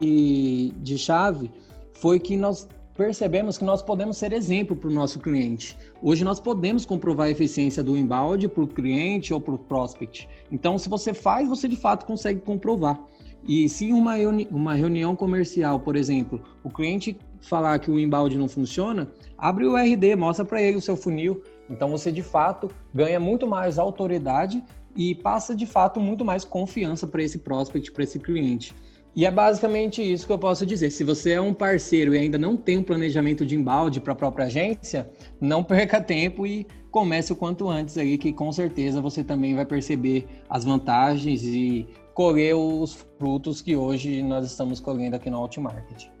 de 0.00 0.98
chave 0.98 1.50
foi 1.94 2.20
que 2.20 2.36
nós 2.36 2.68
percebemos 2.98 3.56
que 3.56 3.64
nós 3.64 3.80
podemos 3.80 4.18
ser 4.18 4.32
exemplo 4.32 4.74
para 4.74 4.90
o 4.90 4.92
nosso 4.92 5.20
cliente. 5.20 5.78
Hoje 6.02 6.24
nós 6.24 6.40
podemos 6.40 6.84
comprovar 6.84 7.28
a 7.28 7.30
eficiência 7.30 7.80
do 7.80 7.96
embalde 7.96 8.48
para 8.48 8.64
o 8.64 8.66
cliente 8.66 9.32
ou 9.32 9.40
para 9.40 9.54
o 9.54 9.58
prospect. 9.58 10.28
Então, 10.50 10.76
se 10.76 10.88
você 10.88 11.14
faz, 11.14 11.48
você 11.48 11.68
de 11.68 11.76
fato 11.76 12.04
consegue 12.04 12.40
comprovar. 12.40 13.00
E 13.46 13.68
se 13.68 13.92
uma, 13.92 14.14
reuni 14.14 14.48
uma 14.50 14.74
reunião 14.74 15.14
comercial, 15.14 15.78
por 15.78 15.94
exemplo, 15.94 16.42
o 16.64 16.70
cliente 16.70 17.16
falar 17.40 17.78
que 17.78 17.88
o 17.88 18.00
embalde 18.00 18.36
não 18.36 18.48
funciona, 18.48 19.08
abre 19.38 19.64
o 19.64 19.76
RD, 19.76 20.16
mostra 20.16 20.44
para 20.44 20.60
ele 20.60 20.78
o 20.78 20.82
seu 20.82 20.96
funil. 20.96 21.40
Então 21.70 21.88
você 21.90 22.10
de 22.10 22.22
fato 22.22 22.68
ganha 22.92 23.20
muito 23.20 23.46
mais 23.46 23.78
autoridade 23.78 24.60
e 24.96 25.14
passa 25.14 25.54
de 25.54 25.66
fato 25.66 26.00
muito 26.00 26.24
mais 26.24 26.44
confiança 26.44 27.06
para 27.06 27.22
esse 27.22 27.38
prospect, 27.38 27.92
para 27.92 28.02
esse 28.02 28.18
cliente. 28.18 28.74
E 29.18 29.26
é 29.26 29.32
basicamente 29.32 30.00
isso 30.00 30.28
que 30.28 30.32
eu 30.32 30.38
posso 30.38 30.64
dizer. 30.64 30.92
Se 30.92 31.02
você 31.02 31.32
é 31.32 31.40
um 31.40 31.52
parceiro 31.52 32.14
e 32.14 32.18
ainda 32.18 32.38
não 32.38 32.56
tem 32.56 32.78
um 32.78 32.84
planejamento 32.84 33.44
de 33.44 33.56
embalde 33.56 33.98
para 33.98 34.12
a 34.12 34.14
própria 34.14 34.46
agência, 34.46 35.10
não 35.40 35.64
perca 35.64 36.00
tempo 36.00 36.46
e 36.46 36.64
comece 36.88 37.32
o 37.32 37.34
quanto 37.34 37.68
antes 37.68 37.98
aí, 37.98 38.16
que 38.16 38.32
com 38.32 38.52
certeza 38.52 39.00
você 39.00 39.24
também 39.24 39.56
vai 39.56 39.66
perceber 39.66 40.28
as 40.48 40.64
vantagens 40.64 41.42
e 41.42 41.88
colher 42.14 42.54
os 42.54 43.04
frutos 43.18 43.60
que 43.60 43.74
hoje 43.74 44.22
nós 44.22 44.46
estamos 44.46 44.78
colhendo 44.78 45.16
aqui 45.16 45.28
no 45.28 45.38
Outmarket. 45.38 46.12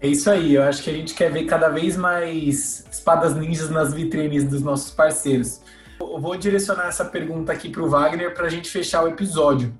É 0.00 0.08
isso 0.08 0.28
aí, 0.28 0.56
eu 0.56 0.64
acho 0.64 0.82
que 0.82 0.90
a 0.90 0.92
gente 0.92 1.14
quer 1.14 1.30
ver 1.30 1.44
cada 1.44 1.68
vez 1.68 1.96
mais 1.96 2.84
espadas 2.90 3.36
ninjas 3.36 3.70
nas 3.70 3.94
vitrines 3.94 4.42
dos 4.42 4.60
nossos 4.60 4.90
parceiros. 4.90 5.60
Eu 6.00 6.20
vou 6.20 6.36
direcionar 6.36 6.88
essa 6.88 7.04
pergunta 7.04 7.52
aqui 7.52 7.68
para 7.68 7.84
o 7.84 7.88
Wagner 7.88 8.34
para 8.34 8.46
a 8.46 8.50
gente 8.50 8.68
fechar 8.68 9.04
o 9.04 9.06
episódio. 9.06 9.72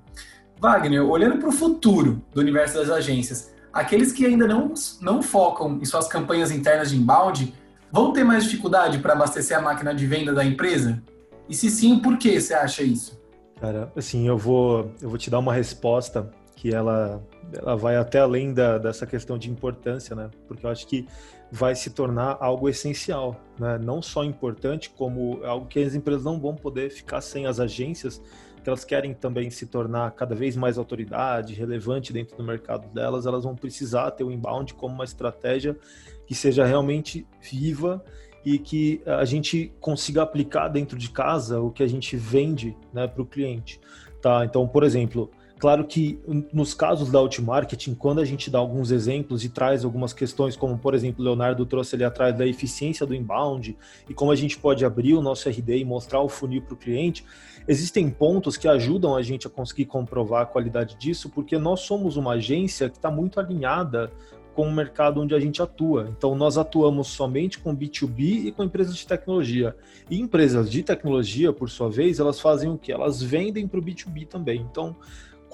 Wagner, 0.59 1.03
olhando 1.03 1.37
para 1.37 1.49
o 1.49 1.51
futuro 1.51 2.21
do 2.33 2.41
universo 2.41 2.75
das 2.75 2.89
agências, 2.89 3.53
aqueles 3.71 4.11
que 4.11 4.25
ainda 4.25 4.47
não, 4.47 4.73
não 5.01 5.21
focam 5.21 5.77
em 5.81 5.85
suas 5.85 6.07
campanhas 6.07 6.51
internas 6.51 6.89
de 6.89 6.97
embalde 6.97 7.53
vão 7.91 8.13
ter 8.13 8.23
mais 8.23 8.43
dificuldade 8.43 8.99
para 8.99 9.13
abastecer 9.13 9.57
a 9.57 9.61
máquina 9.61 9.93
de 9.93 10.05
venda 10.05 10.33
da 10.33 10.43
empresa? 10.43 11.01
E 11.47 11.53
se 11.53 11.69
sim, 11.69 11.99
por 11.99 12.17
que 12.17 12.39
você 12.39 12.53
acha 12.53 12.83
isso? 12.83 13.19
Cara, 13.59 13.91
assim, 13.95 14.27
eu 14.27 14.37
vou, 14.37 14.91
eu 15.01 15.09
vou 15.09 15.17
te 15.17 15.29
dar 15.29 15.39
uma 15.39 15.53
resposta 15.53 16.29
que 16.55 16.73
ela, 16.73 17.23
ela 17.53 17.75
vai 17.75 17.95
até 17.95 18.19
além 18.19 18.53
da, 18.53 18.77
dessa 18.77 19.05
questão 19.05 19.37
de 19.37 19.49
importância, 19.49 20.15
né? 20.15 20.29
Porque 20.47 20.65
eu 20.65 20.69
acho 20.69 20.87
que 20.87 21.07
vai 21.51 21.75
se 21.75 21.91
tornar 21.91 22.37
algo 22.39 22.67
essencial, 22.67 23.39
né? 23.59 23.77
Não 23.77 24.01
só 24.01 24.23
importante, 24.23 24.89
como 24.89 25.41
algo 25.45 25.67
que 25.67 25.79
as 25.79 25.93
empresas 25.93 26.23
não 26.23 26.39
vão 26.39 26.55
poder 26.55 26.89
ficar 26.89 27.21
sem 27.21 27.45
as 27.45 27.59
agências, 27.59 28.21
que 28.65 28.69
elas 28.69 28.83
querem 28.83 29.13
também 29.13 29.51
se 29.51 29.67
tornar 29.67 30.09
cada 30.15 30.33
vez 30.33 30.57
mais 30.57 30.75
autoridade, 30.79 31.53
relevante 31.53 32.11
dentro 32.11 32.35
do 32.35 32.43
mercado 32.43 32.91
delas, 32.91 33.27
elas 33.27 33.43
vão 33.43 33.55
precisar 33.55 34.09
ter 34.09 34.23
o 34.23 34.31
inbound 34.31 34.73
como 34.73 34.95
uma 34.95 35.03
estratégia 35.03 35.77
que 36.25 36.33
seja 36.33 36.65
realmente 36.65 37.27
viva 37.39 38.03
e 38.43 38.57
que 38.57 39.03
a 39.05 39.23
gente 39.23 39.71
consiga 39.79 40.23
aplicar 40.23 40.67
dentro 40.67 40.97
de 40.97 41.11
casa 41.11 41.61
o 41.61 41.69
que 41.69 41.83
a 41.83 41.87
gente 41.87 42.17
vende 42.17 42.75
né, 42.91 43.07
para 43.07 43.21
o 43.21 43.25
cliente. 43.25 43.79
Tá? 44.19 44.43
Então, 44.43 44.67
por 44.67 44.83
exemplo, 44.83 45.29
Claro 45.57 45.85
que 45.85 46.19
nos 46.51 46.73
casos 46.73 47.09
da 47.09 47.19
outmarketing, 47.19 47.95
quando 47.95 48.19
a 48.19 48.25
gente 48.25 48.49
dá 48.49 48.59
alguns 48.59 48.91
exemplos 48.91 49.45
e 49.45 49.49
traz 49.49 49.85
algumas 49.85 50.11
questões, 50.11 50.57
como 50.57 50.77
por 50.77 50.93
exemplo, 50.93 51.23
o 51.23 51.25
Leonardo 51.25 51.65
trouxe 51.65 51.95
ali 51.95 52.03
atrás 52.03 52.37
da 52.37 52.45
eficiência 52.45 53.05
do 53.05 53.15
inbound 53.15 53.75
e 54.09 54.13
como 54.13 54.31
a 54.31 54.35
gente 54.35 54.57
pode 54.57 54.83
abrir 54.83 55.13
o 55.13 55.21
nosso 55.21 55.47
RD 55.47 55.77
e 55.77 55.85
mostrar 55.85 56.19
o 56.21 56.27
funil 56.27 56.61
para 56.61 56.73
o 56.73 56.77
cliente, 56.77 57.23
existem 57.65 58.09
pontos 58.09 58.57
que 58.57 58.67
ajudam 58.67 59.15
a 59.15 59.21
gente 59.21 59.47
a 59.47 59.49
conseguir 59.49 59.85
comprovar 59.85 60.43
a 60.43 60.45
qualidade 60.45 60.97
disso, 60.97 61.29
porque 61.29 61.57
nós 61.57 61.79
somos 61.81 62.17
uma 62.17 62.33
agência 62.33 62.89
que 62.89 62.97
está 62.97 63.09
muito 63.09 63.39
alinhada 63.39 64.11
com 64.53 64.67
o 64.67 64.71
mercado 64.71 65.21
onde 65.21 65.35
a 65.35 65.39
gente 65.39 65.61
atua. 65.61 66.07
Então, 66.17 66.33
nós 66.33 66.57
atuamos 66.57 67.07
somente 67.09 67.59
com 67.59 67.75
B2B 67.75 68.45
e 68.45 68.51
com 68.53 68.63
empresas 68.63 68.95
de 68.95 69.05
tecnologia. 69.05 69.75
E 70.09 70.17
empresas 70.17 70.71
de 70.71 70.81
tecnologia, 70.81 71.51
por 71.51 71.69
sua 71.69 71.89
vez, 71.89 72.19
elas 72.21 72.39
fazem 72.39 72.69
o 72.71 72.77
que? 72.77 72.89
Elas 72.89 73.21
vendem 73.21 73.67
para 73.67 73.79
o 73.79 73.83
B2B 73.83 74.25
também. 74.25 74.61
Então, 74.61 74.95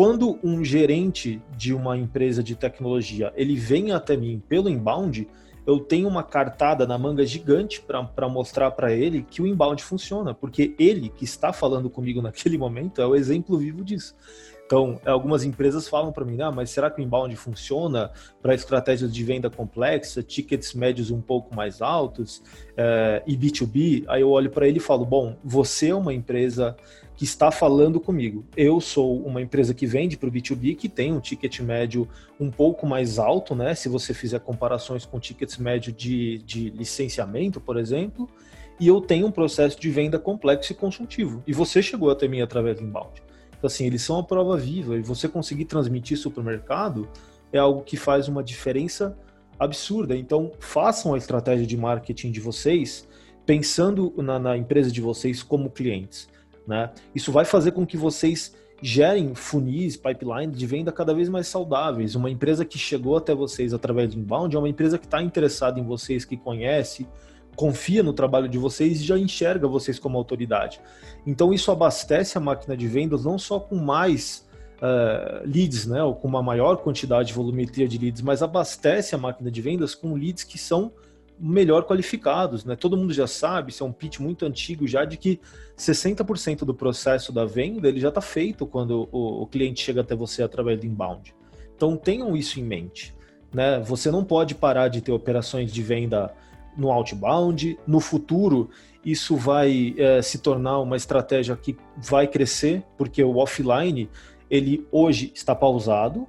quando 0.01 0.39
um 0.43 0.65
gerente 0.65 1.39
de 1.55 1.75
uma 1.75 1.95
empresa 1.95 2.41
de 2.41 2.55
tecnologia 2.55 3.31
ele 3.35 3.55
vem 3.55 3.91
até 3.91 4.17
mim 4.17 4.41
pelo 4.49 4.67
inbound, 4.67 5.27
eu 5.63 5.79
tenho 5.79 6.07
uma 6.07 6.23
cartada 6.23 6.87
na 6.87 6.97
manga 6.97 7.23
gigante 7.23 7.79
para 7.79 8.27
mostrar 8.27 8.71
para 8.71 8.91
ele 8.91 9.21
que 9.21 9.43
o 9.43 9.45
inbound 9.45 9.83
funciona, 9.83 10.33
porque 10.33 10.73
ele 10.79 11.09
que 11.09 11.23
está 11.23 11.53
falando 11.53 11.87
comigo 11.87 12.19
naquele 12.23 12.57
momento 12.57 12.99
é 12.99 13.05
o 13.05 13.15
exemplo 13.15 13.59
vivo 13.59 13.83
disso. 13.83 14.15
Então, 14.71 15.01
algumas 15.05 15.43
empresas 15.43 15.86
falam 15.86 16.13
para 16.13 16.23
mim, 16.23 16.41
ah, 16.41 16.49
mas 16.49 16.69
será 16.69 16.89
que 16.89 17.01
o 17.01 17.03
inbound 17.03 17.36
funciona 17.36 18.10
para 18.41 18.55
estratégias 18.55 19.13
de 19.13 19.21
venda 19.21 19.49
complexa, 19.49 20.23
tickets 20.23 20.73
médios 20.73 21.12
um 21.12 21.19
pouco 21.19 21.53
mais 21.53 21.81
altos 21.81 22.41
é, 22.77 23.21
e 23.27 23.36
B2B? 23.36 24.05
Aí 24.07 24.21
eu 24.21 24.29
olho 24.29 24.49
para 24.49 24.65
ele 24.65 24.77
e 24.77 24.79
falo, 24.79 25.05
bom, 25.05 25.36
você 25.43 25.89
é 25.89 25.95
uma 25.95 26.13
empresa 26.13 26.73
que 27.17 27.25
está 27.25 27.51
falando 27.51 27.99
comigo. 27.99 28.45
Eu 28.55 28.79
sou 28.79 29.21
uma 29.21 29.41
empresa 29.41 29.73
que 29.73 29.86
vende 29.86 30.15
para 30.15 30.29
o 30.29 30.31
B2B, 30.31 30.77
que 30.77 30.88
tem 30.88 31.12
um 31.12 31.19
ticket 31.19 31.60
médio 31.60 32.07
um 32.39 32.49
pouco 32.49 32.88
mais 32.88 33.19
alto, 33.19 33.53
né? 33.53 33.75
Se 33.75 33.89
você 33.89 34.13
fizer 34.13 34.39
comparações 34.39 35.05
com 35.05 35.19
tickets 35.19 35.57
médio 35.57 35.91
de, 35.91 36.38
de 36.45 36.69
licenciamento, 36.69 37.60
por 37.60 37.75
exemplo, 37.75 38.25
e 38.79 38.88
eu 38.88 39.01
tenho 39.01 39.27
um 39.27 39.31
processo 39.31 39.77
de 39.77 39.89
venda 39.89 40.17
complexo 40.17 40.71
e 40.71 40.75
consultivo. 40.75 41.43
E 41.45 41.51
você 41.51 41.84
chegou 41.84 42.10
até 42.10 42.25
mim 42.25 42.39
através 42.39 42.79
do 42.79 42.86
inbound. 42.86 43.21
Então, 43.62 43.67
assim, 43.67 43.86
eles 43.86 44.02
são 44.02 44.17
a 44.17 44.24
prova 44.24 44.58
viva 44.58 44.97
e 44.97 45.04
você 45.04 45.28
conseguir 45.28 45.65
transmitir 45.65 46.17
isso 46.17 46.32
para 46.32 46.41
o 46.41 46.43
mercado 46.43 47.08
é 47.54 47.60
algo 47.60 47.84
que 47.84 47.95
faz 47.95 48.28
uma 48.28 48.43
diferença 48.43 49.15
absurda. 49.60 50.17
Então, 50.17 50.52
façam 50.60 51.13
a 51.13 51.17
estratégia 51.19 51.67
de 51.67 51.78
marketing 51.78 52.32
de 52.32 52.39
vocês 52.39 53.08
pensando 53.45 54.12
na, 54.17 54.39
na 54.39 54.58
empresa 54.58 54.91
de 54.91 55.00
vocês 55.00 55.43
como 55.43 55.69
clientes. 55.69 56.28
Né? 56.65 56.89
Isso 57.13 57.32
vai 57.32 57.45
fazer 57.45 57.74
com 57.74 57.86
que 57.86 57.97
vocês 57.97 58.56
gerem 58.82 59.36
funis, 59.36 59.95
pipelines 59.95 60.58
de 60.58 60.65
venda 60.65 60.91
cada 60.91 61.13
vez 61.13 61.30
mais 61.30 61.45
saudáveis. 61.45 62.15
Uma 62.15 62.32
empresa 62.32 62.65
que 62.65 62.80
chegou 62.80 63.15
até 63.15 63.36
vocês 63.36 63.76
através 63.76 64.10
de 64.10 64.17
inbound 64.17 64.56
é 64.56 64.58
uma 64.58 64.69
empresa 64.69 64.97
que 64.97 65.06
está 65.06 65.21
interessada 65.21 65.80
em 65.80 65.84
vocês, 65.84 66.26
que 66.26 66.36
conhece, 66.36 67.08
confia 67.55 68.01
no 68.01 68.13
trabalho 68.13 68.47
de 68.47 68.57
vocês 68.57 69.01
e 69.01 69.03
já 69.03 69.17
enxerga 69.17 69.67
vocês 69.67 69.99
como 69.99 70.17
autoridade. 70.17 70.79
Então 71.25 71.53
isso 71.53 71.71
abastece 71.71 72.37
a 72.37 72.41
máquina 72.41 72.75
de 72.75 72.87
vendas 72.87 73.25
não 73.25 73.37
só 73.37 73.59
com 73.59 73.75
mais 73.75 74.47
uh, 74.77 75.45
leads, 75.45 75.85
né, 75.85 76.03
ou 76.03 76.15
com 76.15 76.27
uma 76.27 76.41
maior 76.41 76.77
quantidade 76.77 77.29
de 77.29 77.33
volumetria 77.33 77.87
de 77.87 77.97
leads, 77.97 78.21
mas 78.21 78.41
abastece 78.41 79.13
a 79.15 79.17
máquina 79.17 79.51
de 79.51 79.61
vendas 79.61 79.93
com 79.93 80.13
leads 80.13 80.43
que 80.43 80.57
são 80.57 80.91
melhor 81.41 81.85
qualificados, 81.85 82.63
né? 82.63 82.75
Todo 82.75 82.95
mundo 82.95 83.11
já 83.11 83.25
sabe, 83.25 83.71
isso 83.71 83.83
é 83.83 83.87
um 83.87 83.91
pitch 83.91 84.19
muito 84.19 84.45
antigo 84.45 84.87
já 84.87 85.03
de 85.03 85.17
que 85.17 85.39
60% 85.75 86.59
do 86.59 86.73
processo 86.73 87.31
da 87.31 87.45
venda 87.45 87.87
ele 87.87 87.99
já 87.99 88.09
está 88.09 88.21
feito 88.21 88.67
quando 88.67 89.09
o, 89.11 89.41
o, 89.41 89.47
cliente 89.47 89.81
chega 89.81 90.01
até 90.01 90.15
você 90.15 90.43
através 90.43 90.79
do 90.79 90.85
inbound. 90.85 91.33
Então 91.75 91.97
tenham 91.97 92.37
isso 92.37 92.59
em 92.59 92.63
mente, 92.63 93.15
né? 93.51 93.79
Você 93.79 94.11
não 94.11 94.23
pode 94.23 94.53
parar 94.53 94.87
de 94.87 95.01
ter 95.01 95.11
operações 95.11 95.73
de 95.73 95.81
venda 95.81 96.31
no 96.77 96.91
outbound. 96.91 97.77
No 97.86 97.99
futuro, 97.99 98.69
isso 99.03 99.36
vai 99.36 99.95
é, 99.97 100.21
se 100.21 100.39
tornar 100.39 100.79
uma 100.79 100.95
estratégia 100.95 101.55
que 101.55 101.77
vai 101.97 102.27
crescer, 102.27 102.84
porque 102.97 103.23
o 103.23 103.38
offline 103.38 104.10
ele 104.49 104.86
hoje 104.91 105.31
está 105.34 105.55
pausado, 105.55 106.27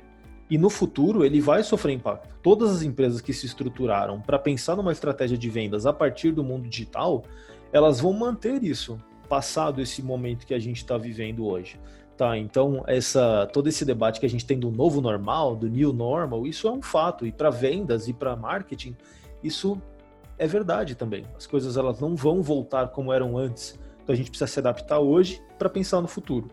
e 0.52 0.59
no 0.59 0.68
futuro 0.68 1.24
ele 1.24 1.40
vai 1.40 1.62
sofrer 1.62 1.94
impacto. 1.94 2.28
Todas 2.42 2.70
as 2.70 2.83
empresas 2.83 3.22
que 3.22 3.33
se 3.33 3.46
estruturaram 3.46 4.20
para 4.20 4.38
pensar 4.38 4.76
numa 4.76 4.92
estratégia 4.92 5.38
de 5.38 5.48
vendas 5.48 5.87
a 5.87 5.94
partir 5.94 6.31
do 6.31 6.44
mundo 6.44 6.68
digital, 6.68 7.24
elas 7.72 8.00
vão 8.00 8.12
manter 8.12 8.62
isso, 8.62 8.98
passado 9.31 9.81
esse 9.81 10.02
momento 10.02 10.46
que 10.46 10.52
a 10.52 10.59
gente 10.59 10.76
está 10.76 10.98
vivendo 10.98 11.46
hoje. 11.46 11.81
Tá, 12.18 12.37
então 12.37 12.85
essa 12.87 13.48
todo 13.50 13.70
esse 13.70 13.87
debate 13.87 14.20
que 14.20 14.26
a 14.26 14.28
gente 14.28 14.44
tem 14.44 14.59
do 14.59 14.70
novo 14.70 15.00
normal, 15.00 15.57
do 15.57 15.70
new 15.70 15.90
normal, 15.90 16.46
isso 16.46 16.68
é 16.68 16.70
um 16.70 16.83
fato 16.83 17.26
e 17.26 17.33
para 17.33 17.48
vendas 17.48 18.07
e 18.07 18.12
para 18.12 18.37
marketing, 18.37 18.94
isso 19.42 19.81
é 20.42 20.46
verdade 20.46 20.96
também. 20.96 21.24
As 21.37 21.46
coisas 21.46 21.76
elas 21.76 22.00
não 22.00 22.16
vão 22.16 22.42
voltar 22.42 22.88
como 22.88 23.12
eram 23.12 23.38
antes. 23.38 23.78
Então 24.02 24.12
a 24.12 24.16
gente 24.16 24.28
precisa 24.28 24.48
se 24.48 24.59
adaptar 24.59 24.98
hoje 24.98 25.40
para 25.57 25.70
pensar 25.70 26.00
no 26.00 26.09
futuro. 26.09 26.50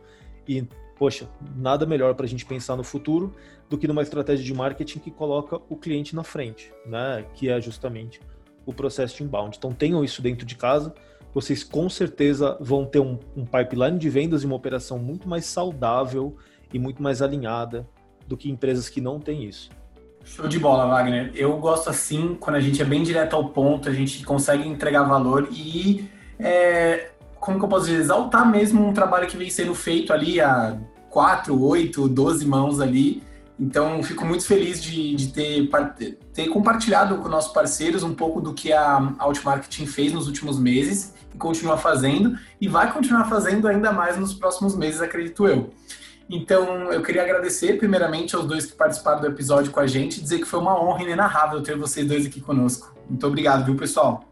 E 0.48 0.68
poxa, 0.96 1.28
nada 1.56 1.88
melhor 1.88 2.14
para 2.14 2.28
a 2.28 2.30
gente 2.30 2.46
pensar 2.46 2.76
no 2.76 2.84
futuro 2.84 3.34
do 3.68 3.80
que 3.80 3.88
numa 3.88 4.04
estratégia 4.04 4.46
de 4.46 4.54
marketing 4.54 5.00
que 5.00 5.10
coloca 5.10 5.60
o 5.68 5.76
cliente 5.76 6.16
na 6.16 6.24
frente, 6.24 6.72
né? 6.86 7.26
Que 7.34 7.50
é 7.50 7.60
justamente 7.60 8.22
o 8.64 8.72
processo 8.72 9.18
de 9.18 9.24
inbound. 9.24 9.58
Então 9.58 9.72
tenham 9.72 10.04
isso 10.04 10.22
dentro 10.22 10.46
de 10.46 10.56
casa, 10.56 10.94
vocês 11.34 11.64
com 11.64 11.90
certeza 11.90 12.58
vão 12.62 12.86
ter 12.86 13.00
um, 13.00 13.18
um 13.36 13.44
pipeline 13.44 13.98
de 13.98 14.10
vendas 14.10 14.44
e 14.44 14.46
uma 14.46 14.56
operação 14.56 15.00
muito 15.00 15.28
mais 15.28 15.46
saudável 15.46 16.38
e 16.72 16.78
muito 16.78 17.02
mais 17.02 17.24
alinhada 17.24 17.88
do 18.28 18.38
que 18.38 18.52
empresas 18.52 18.88
que 18.88 19.02
não 19.02 19.20
têm 19.20 19.46
isso. 19.46 19.72
Show 20.24 20.48
de 20.48 20.60
bola, 20.60 20.86
Wagner. 20.86 21.32
Eu 21.36 21.58
gosto 21.58 21.90
assim, 21.90 22.38
quando 22.40 22.56
a 22.58 22.60
gente 22.60 22.82
é 22.82 22.86
bem 22.86 23.04
direto 23.04 23.36
ao 23.36 23.50
ponto, 23.50 23.90
a 23.90 23.94
gente 23.94 24.24
consegue 24.24 24.68
entregar 24.68 25.04
valor 25.04 25.48
e 25.52 26.10
é, 26.40 27.12
como 27.40 27.58
que 27.58 27.66
eu 27.66 27.70
posso 27.70 27.86
dizer, 27.86 28.00
exaltar 28.00 28.50
mesmo 28.50 28.86
um 28.86 28.94
trabalho 28.94 29.28
que 29.28 29.38
vem 29.38 29.50
sendo 29.50 29.74
feito 29.74 30.14
ali 30.14 30.40
há 30.40 30.78
4, 31.10 31.60
8, 31.60 32.08
12 32.08 32.46
mãos 32.46 32.80
ali. 32.80 33.24
Então, 33.60 34.02
fico 34.02 34.26
muito 34.26 34.46
feliz 34.46 34.82
de, 34.82 35.16
de 35.16 35.28
ter, 35.34 35.70
ter 36.34 36.48
compartilhado 36.48 37.18
com 37.18 37.28
nossos 37.28 37.52
parceiros 37.52 38.04
um 38.04 38.14
pouco 38.14 38.40
do 38.40 38.54
que 38.54 38.72
a 38.72 39.14
Outmarketing 39.20 39.86
fez 39.86 40.14
nos 40.14 40.28
últimos 40.28 40.58
meses 40.58 41.14
e 41.34 41.38
continua 41.38 41.78
fazendo, 41.78 42.38
e 42.60 42.68
vai 42.68 42.92
continuar 42.92 43.26
fazendo 43.26 43.68
ainda 43.68 43.92
mais 43.92 44.18
nos 44.18 44.34
próximos 44.34 44.76
meses, 44.76 45.02
acredito 45.02 45.46
eu. 45.46 45.72
Então, 46.30 46.92
eu 46.92 47.02
queria 47.02 47.24
agradecer 47.24 47.78
primeiramente 47.78 48.36
aos 48.36 48.46
dois 48.46 48.66
que 48.66 48.74
participaram 48.74 49.20
do 49.20 49.28
episódio 49.28 49.72
com 49.72 49.80
a 49.80 49.88
gente 49.88 50.22
dizer 50.22 50.38
que 50.38 50.46
foi 50.46 50.60
uma 50.60 50.80
honra 50.80 51.02
inenarrável 51.02 51.62
ter 51.64 51.76
vocês 51.76 52.08
dois 52.08 52.26
aqui 52.26 52.40
conosco. 52.40 52.96
Muito 53.10 53.26
obrigado, 53.26 53.66
viu, 53.66 53.76
pessoal? 53.76 54.24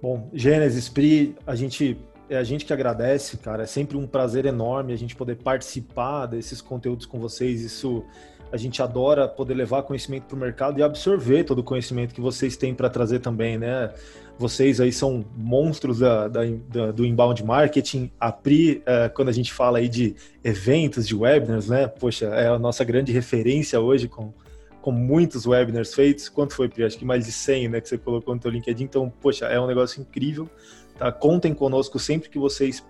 Bom, 0.00 0.28
Gênesis, 0.34 0.88
Pri, 0.90 1.34
a 1.46 1.54
gente 1.54 1.98
é 2.28 2.36
a 2.36 2.44
gente 2.44 2.66
que 2.66 2.72
agradece, 2.72 3.38
cara. 3.38 3.62
É 3.62 3.66
sempre 3.66 3.96
um 3.96 4.06
prazer 4.06 4.44
enorme 4.44 4.92
a 4.92 4.96
gente 4.96 5.16
poder 5.16 5.36
participar 5.36 6.26
desses 6.26 6.60
conteúdos 6.60 7.06
com 7.06 7.18
vocês. 7.18 7.62
Isso 7.62 8.04
a 8.52 8.56
gente 8.56 8.82
adora 8.82 9.26
poder 9.26 9.54
levar 9.54 9.82
conhecimento 9.82 10.24
para 10.24 10.36
o 10.36 10.38
mercado 10.38 10.78
e 10.78 10.82
absorver 10.82 11.44
todo 11.44 11.60
o 11.60 11.62
conhecimento 11.62 12.14
que 12.14 12.20
vocês 12.20 12.56
têm 12.56 12.74
para 12.74 12.90
trazer 12.90 13.20
também, 13.20 13.56
né? 13.56 13.92
Vocês 14.38 14.80
aí 14.80 14.92
são 14.92 15.24
monstros 15.36 15.98
da, 15.98 16.28
da, 16.28 16.42
da, 16.68 16.92
do 16.92 17.04
inbound 17.04 17.44
marketing. 17.44 18.10
A 18.20 18.30
Pri, 18.30 18.82
é, 18.86 19.08
quando 19.08 19.30
a 19.30 19.32
gente 19.32 19.52
fala 19.52 19.78
aí 19.78 19.88
de 19.88 20.14
eventos, 20.44 21.08
de 21.08 21.14
webinars, 21.16 21.68
né? 21.68 21.88
Poxa, 21.88 22.26
é 22.26 22.46
a 22.46 22.58
nossa 22.58 22.84
grande 22.84 23.10
referência 23.10 23.80
hoje 23.80 24.06
com, 24.06 24.32
com 24.80 24.92
muitos 24.92 25.44
webinars 25.44 25.92
feitos. 25.92 26.28
Quanto 26.28 26.54
foi, 26.54 26.68
Pri? 26.68 26.84
Acho 26.84 26.96
que 26.96 27.04
mais 27.04 27.26
de 27.26 27.32
100, 27.32 27.68
né? 27.68 27.80
Que 27.80 27.88
você 27.88 27.98
colocou 27.98 28.32
no 28.32 28.40
teu 28.40 28.50
LinkedIn. 28.50 28.84
Então, 28.84 29.12
poxa, 29.20 29.46
é 29.46 29.60
um 29.60 29.66
negócio 29.66 30.00
incrível. 30.00 30.48
Tá? 30.96 31.10
Contem 31.10 31.52
conosco 31.52 31.98
sempre 31.98 32.28
que 32.28 32.38
vocês 32.38 32.84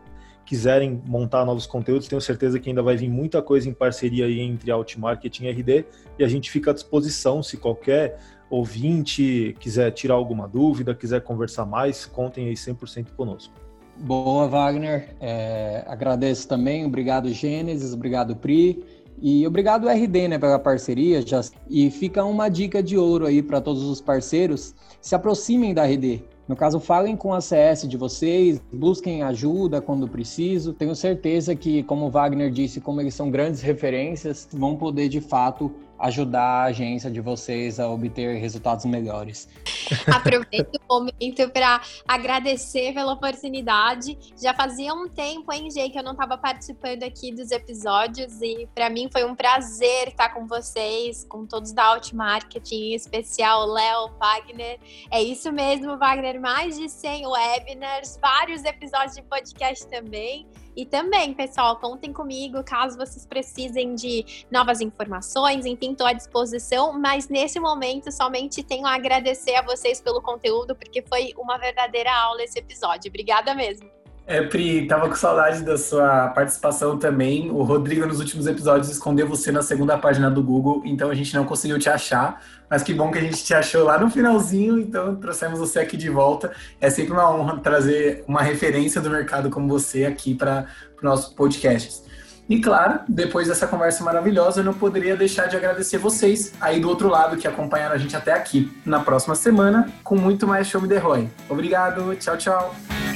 quiserem 0.49 1.03
montar 1.07 1.45
novos 1.45 1.67
conteúdos. 1.67 2.09
Tenho 2.09 2.23
certeza 2.23 2.59
que 2.59 2.71
ainda 2.71 2.83
vai 2.83 2.97
vir 2.97 3.09
muita 3.09 3.43
coisa 3.43 3.69
em 3.69 3.73
parceria 3.75 4.25
aí 4.25 4.41
entre 4.41 4.71
Outmarketing 4.71 5.45
e 5.45 5.51
RD 5.51 5.85
e 6.19 6.25
a 6.25 6.29
gente 6.29 6.51
fica 6.51 6.71
à 6.71 6.75
disposição 6.75 7.43
se 7.43 7.59
qualquer 7.59 8.19
ouvinte 8.51 9.57
quiser 9.61 9.91
tirar 9.93 10.15
alguma 10.15 10.49
dúvida, 10.49 10.95
quiser 10.95 11.23
conversar 11.23 11.67
mais, 11.67 12.07
contem 12.07 12.49
aí 12.49 12.55
100% 12.55 13.09
conosco. 13.17 13.53
Boa, 13.97 14.47
Wagner. 14.47 15.17
É, 15.21 15.85
agradeço 15.87 16.47
também. 16.47 16.87
Obrigado, 16.87 17.29
Gênesis. 17.31 17.93
Obrigado, 17.93 18.37
Pri. 18.37 18.85
E 19.21 19.45
obrigado, 19.47 19.89
RD, 19.89 20.29
né, 20.29 20.39
pela 20.39 20.59
parceria. 20.59 21.21
E 21.69 21.91
fica 21.91 22.25
uma 22.25 22.49
dica 22.49 22.81
de 22.81 22.97
ouro 22.97 23.27
aí 23.27 23.43
para 23.43 23.61
todos 23.61 23.83
os 23.83 24.01
parceiros. 24.01 24.75
Se 25.01 25.15
aproximem 25.15 25.75
da 25.75 25.85
RD. 25.85 26.23
No 26.47 26.57
caso, 26.57 26.81
falem 26.81 27.15
com 27.15 27.35
a 27.35 27.43
CS 27.43 27.87
de 27.87 27.97
vocês, 27.99 28.59
busquem 28.73 29.23
ajuda 29.23 29.83
quando 29.83 30.09
preciso. 30.09 30.73
Tenho 30.73 30.95
certeza 30.95 31.55
que, 31.55 31.83
como 31.83 32.07
o 32.07 32.11
Wagner 32.11 32.51
disse, 32.51 32.81
como 32.81 33.01
eles 33.01 33.15
são 33.15 33.31
grandes 33.31 33.61
referências, 33.63 34.49
vão 34.51 34.77
poder 34.77 35.09
de 35.09 35.21
fato 35.21 35.71
ajudar 35.99 36.43
a 36.43 36.65
agência 36.65 37.11
de 37.11 37.21
vocês 37.21 37.81
a 37.81 37.89
obter 37.89 38.39
resultados 38.39 38.85
melhores. 38.85 39.49
Aproveito 40.15 40.79
o 40.89 40.95
momento 40.95 41.49
para 41.51 41.81
agradecer 42.07 42.93
pela 42.93 43.13
oportunidade. 43.13 44.19
Já 44.41 44.55
fazia 44.55 44.95
um 44.95 45.09
tempo, 45.09 45.53
hein, 45.53 45.71
Jay, 45.71 45.91
que 45.91 45.99
eu 45.99 46.03
não 46.03 46.13
estava 46.13 46.37
participando 46.37 47.03
aqui 47.03 47.33
dos 47.33 47.51
episódios 47.51 48.41
e 48.41 48.69
para 48.75 48.91
mim 48.91 49.09
foi 49.11 49.25
um 49.25 49.35
prazer 49.35 50.09
estar 50.09 50.31
com 50.31 50.47
vocês, 50.47 51.25
com 51.25 51.47
todos 51.47 51.73
da 51.73 51.87
Outmarketing, 51.87 52.93
em 52.93 52.95
especial 52.95 53.67
Léo, 53.67 54.11
Wagner. 54.19 54.79
É 55.11 55.23
isso 55.23 55.51
mesmo, 55.53 55.97
Wagner, 55.99 56.41
mais 56.41 56.77
de 56.77 56.89
100 56.89 57.27
webinars, 57.27 58.19
vários 58.21 58.65
episódios 58.65 59.15
de 59.15 59.23
podcast 59.23 59.87
também. 59.89 60.47
E 60.79 60.87
também, 60.87 61.35
pessoal, 61.35 61.75
contem 61.81 62.13
comigo 62.13 62.63
caso 62.63 62.97
vocês 62.97 63.27
precisem 63.27 63.97
de 63.97 64.47
novas 64.49 64.81
informações, 64.81 65.67
enfim, 65.67 65.91
estou 65.91 66.07
à 66.07 66.13
disposição. 66.13 66.97
Mas 66.97 67.29
nesse 67.29 67.59
momento, 67.59 68.13
somente 68.13 68.63
tenho 68.63 68.87
a 68.87 68.95
agradecer 68.95 69.57
a 69.57 69.63
vocês 69.63 70.01
pelo 70.01 70.23
conteúdo, 70.23 70.77
porque 70.77 71.03
foi 71.03 71.35
uma 71.37 71.59
verdadeira 71.59 72.15
aula 72.15 72.45
esse 72.45 72.61
episódio. 72.61 73.09
Obrigada 73.09 73.57
mesmo. 73.57 73.98
É, 74.29 74.43
Pri, 74.43 74.87
tava 74.87 75.09
com 75.09 75.15
saudade 75.15 75.63
da 75.63 75.79
sua 75.79 76.29
participação 76.29 76.99
também. 76.99 77.51
O 77.51 77.63
Rodrigo, 77.63 78.05
nos 78.05 78.21
últimos 78.21 78.47
episódios, 78.47 78.91
escondeu 78.91 79.27
você 79.27 79.51
na 79.51 79.63
segunda 79.63 79.97
página 79.97 80.31
do 80.31 80.43
Google, 80.43 80.83
então 80.85 81.09
a 81.09 81.15
gente 81.15 81.35
não 81.35 81.47
conseguiu 81.47 81.79
te 81.79 81.89
achar. 81.89 82.43
Mas 82.69 82.83
que 82.83 82.93
bom 82.93 83.11
que 83.11 83.17
a 83.17 83.23
gente 83.23 83.43
te 83.43 83.55
achou 83.55 83.85
lá 83.85 83.99
no 83.99 84.11
finalzinho, 84.11 84.79
então 84.79 85.17
trouxemos 85.17 85.59
você 85.59 85.79
aqui 85.79 85.97
de 85.97 86.11
volta. 86.11 86.53
É 86.79 86.91
sempre 86.91 87.15
uma 87.15 87.35
honra 87.35 87.59
trazer 87.61 88.23
uma 88.29 88.43
referência 88.43 89.01
do 89.01 89.09
mercado 89.09 89.49
como 89.49 89.67
você 89.67 90.05
aqui 90.05 90.35
para 90.35 90.67
o 91.03 91.07
nosso 91.07 91.35
podcast. 91.35 92.03
E 92.51 92.61
claro, 92.61 93.01
depois 93.09 93.49
dessa 93.49 93.67
conversa 93.67 94.05
maravilhosa, 94.05 94.61
eu 94.61 94.65
não 94.65 94.75
poderia 94.75 95.17
deixar 95.17 95.47
de 95.47 95.57
agradecer 95.57 95.97
vocês 95.97 96.53
aí 96.61 96.81
do 96.81 96.89
outro 96.91 97.09
lado 97.09 97.39
que 97.39 97.49
acompanharam 97.49 97.95
a 97.95 97.99
gente 97.99 98.15
até 98.15 98.35
aqui. 98.35 98.71
Na 98.85 99.01
próxima 99.01 99.35
semana, 99.35 99.91
com 100.05 100.17
muito 100.17 100.47
mais 100.47 100.67
Show 100.67 100.83
Me 100.83 100.89
The 100.89 100.99
Roy. 100.99 101.31
Obrigado, 101.49 102.15
tchau, 102.17 102.37
tchau. 102.37 103.08